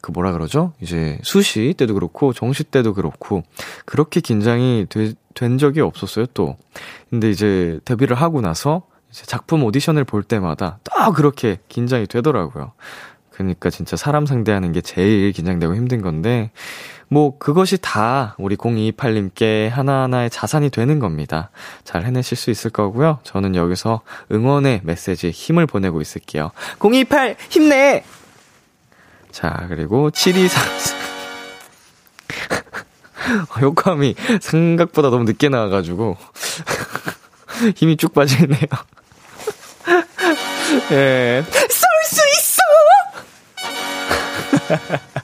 [0.01, 0.73] 그 뭐라 그러죠?
[0.81, 3.43] 이제 수시 때도 그렇고 정시 때도 그렇고
[3.85, 6.57] 그렇게 긴장이 되, 된 적이 없었어요, 또.
[7.11, 12.73] 근데 이제 데뷔를 하고 나서 이제 작품 오디션을 볼 때마다 또 그렇게 긴장이 되더라고요.
[13.41, 16.51] 그러니까 진짜 사람 상대하는 게 제일 긴장되고 힘든 건데
[17.13, 21.51] 뭐, 그것이 다 우리 0228님께 하나하나의 자산이 되는 겁니다.
[21.83, 23.19] 잘 해내실 수 있을 거고요.
[23.25, 26.53] 저는 여기서 응원의 메시지 힘을 보내고 있을게요.
[26.79, 28.05] 028, 힘내!
[29.33, 31.01] 자, 그리고 723.
[33.61, 36.17] 효과음이 생각보다 너무 늦게 나와가지고,
[37.75, 38.69] 힘이 쭉 빠지네요.
[40.93, 41.45] 예.
[44.51, 45.21] 쏠수 있어!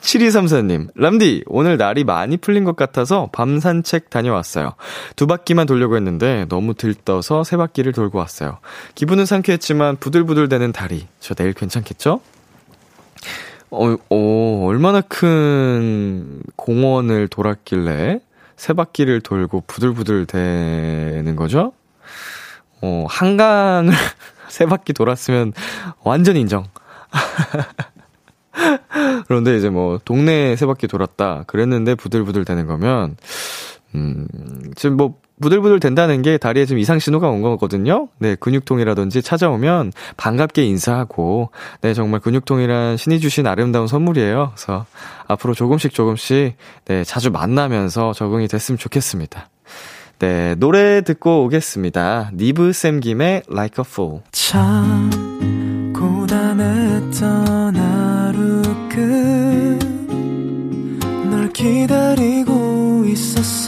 [0.00, 4.74] 7234님, 람디, 오늘 날이 많이 풀린 것 같아서 밤 산책 다녀왔어요.
[5.16, 8.58] 두 바퀴만 돌려고 했는데 너무 들떠서 세 바퀴를 돌고 왔어요.
[8.94, 11.06] 기분은 상쾌했지만 부들부들 되는 다리.
[11.20, 12.20] 저 내일 괜찮겠죠?
[13.70, 18.20] 어, 어, 얼마나 큰 공원을 돌았길래
[18.56, 21.72] 세 바퀴를 돌고 부들부들 되는 거죠?
[22.80, 23.92] 어, 한강을
[24.48, 25.52] 세 바퀴 돌았으면
[26.02, 26.64] 완전 인정.
[29.26, 33.16] 그런데 이제 뭐 동네 세 바퀴 돌았다 그랬는데 부들부들 되는 거면
[33.94, 34.26] 음
[34.76, 38.08] 지금 뭐 부들부들 된다는 게 다리에 좀 이상 신호가 온 거거든요.
[38.18, 41.50] 네, 근육통이라든지 찾아오면 반갑게 인사하고,
[41.80, 44.52] 네, 정말 근육통이란 신이 주신 아름다운 선물이에요.
[44.54, 44.86] 그래서
[45.26, 46.56] 앞으로 조금씩 조금씩,
[46.86, 49.48] 네, 자주 만나면서 적응이 됐으면 좋겠습니다.
[50.18, 52.32] 네, 노래 듣고 오겠습니다.
[52.34, 54.22] 니브 쌤 김의 Like a Fool.
[54.32, 55.10] 참,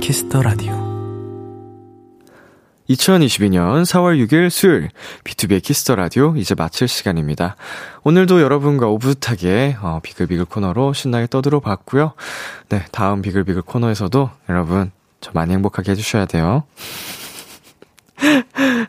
[0.00, 0.72] Kiss the Radio
[2.88, 4.88] 2022년 4월 6일 수요일
[5.24, 7.56] B2B의 키스터 라디오 이제 마칠 시간입니다.
[8.02, 12.14] 오늘도 여러분과 오붓하게 어, 비글비글 코너로 신나게 떠들어 봤고요.
[12.70, 14.90] 네, 다음 비글비글 코너에서도 여러분
[15.20, 16.64] 저 많이 행복하게 해주셔야 돼요.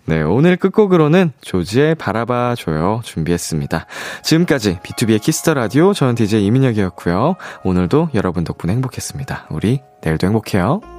[0.05, 3.85] 네, 오늘 끝곡으로는 조지의 바라봐 줘요 준비했습니다.
[4.23, 7.35] 지금까지 B2B의 키스터 라디오 저는 DJ 이민혁이었고요.
[7.63, 9.47] 오늘도 여러분 덕분에 행복했습니다.
[9.49, 10.98] 우리 내일도 행복해요.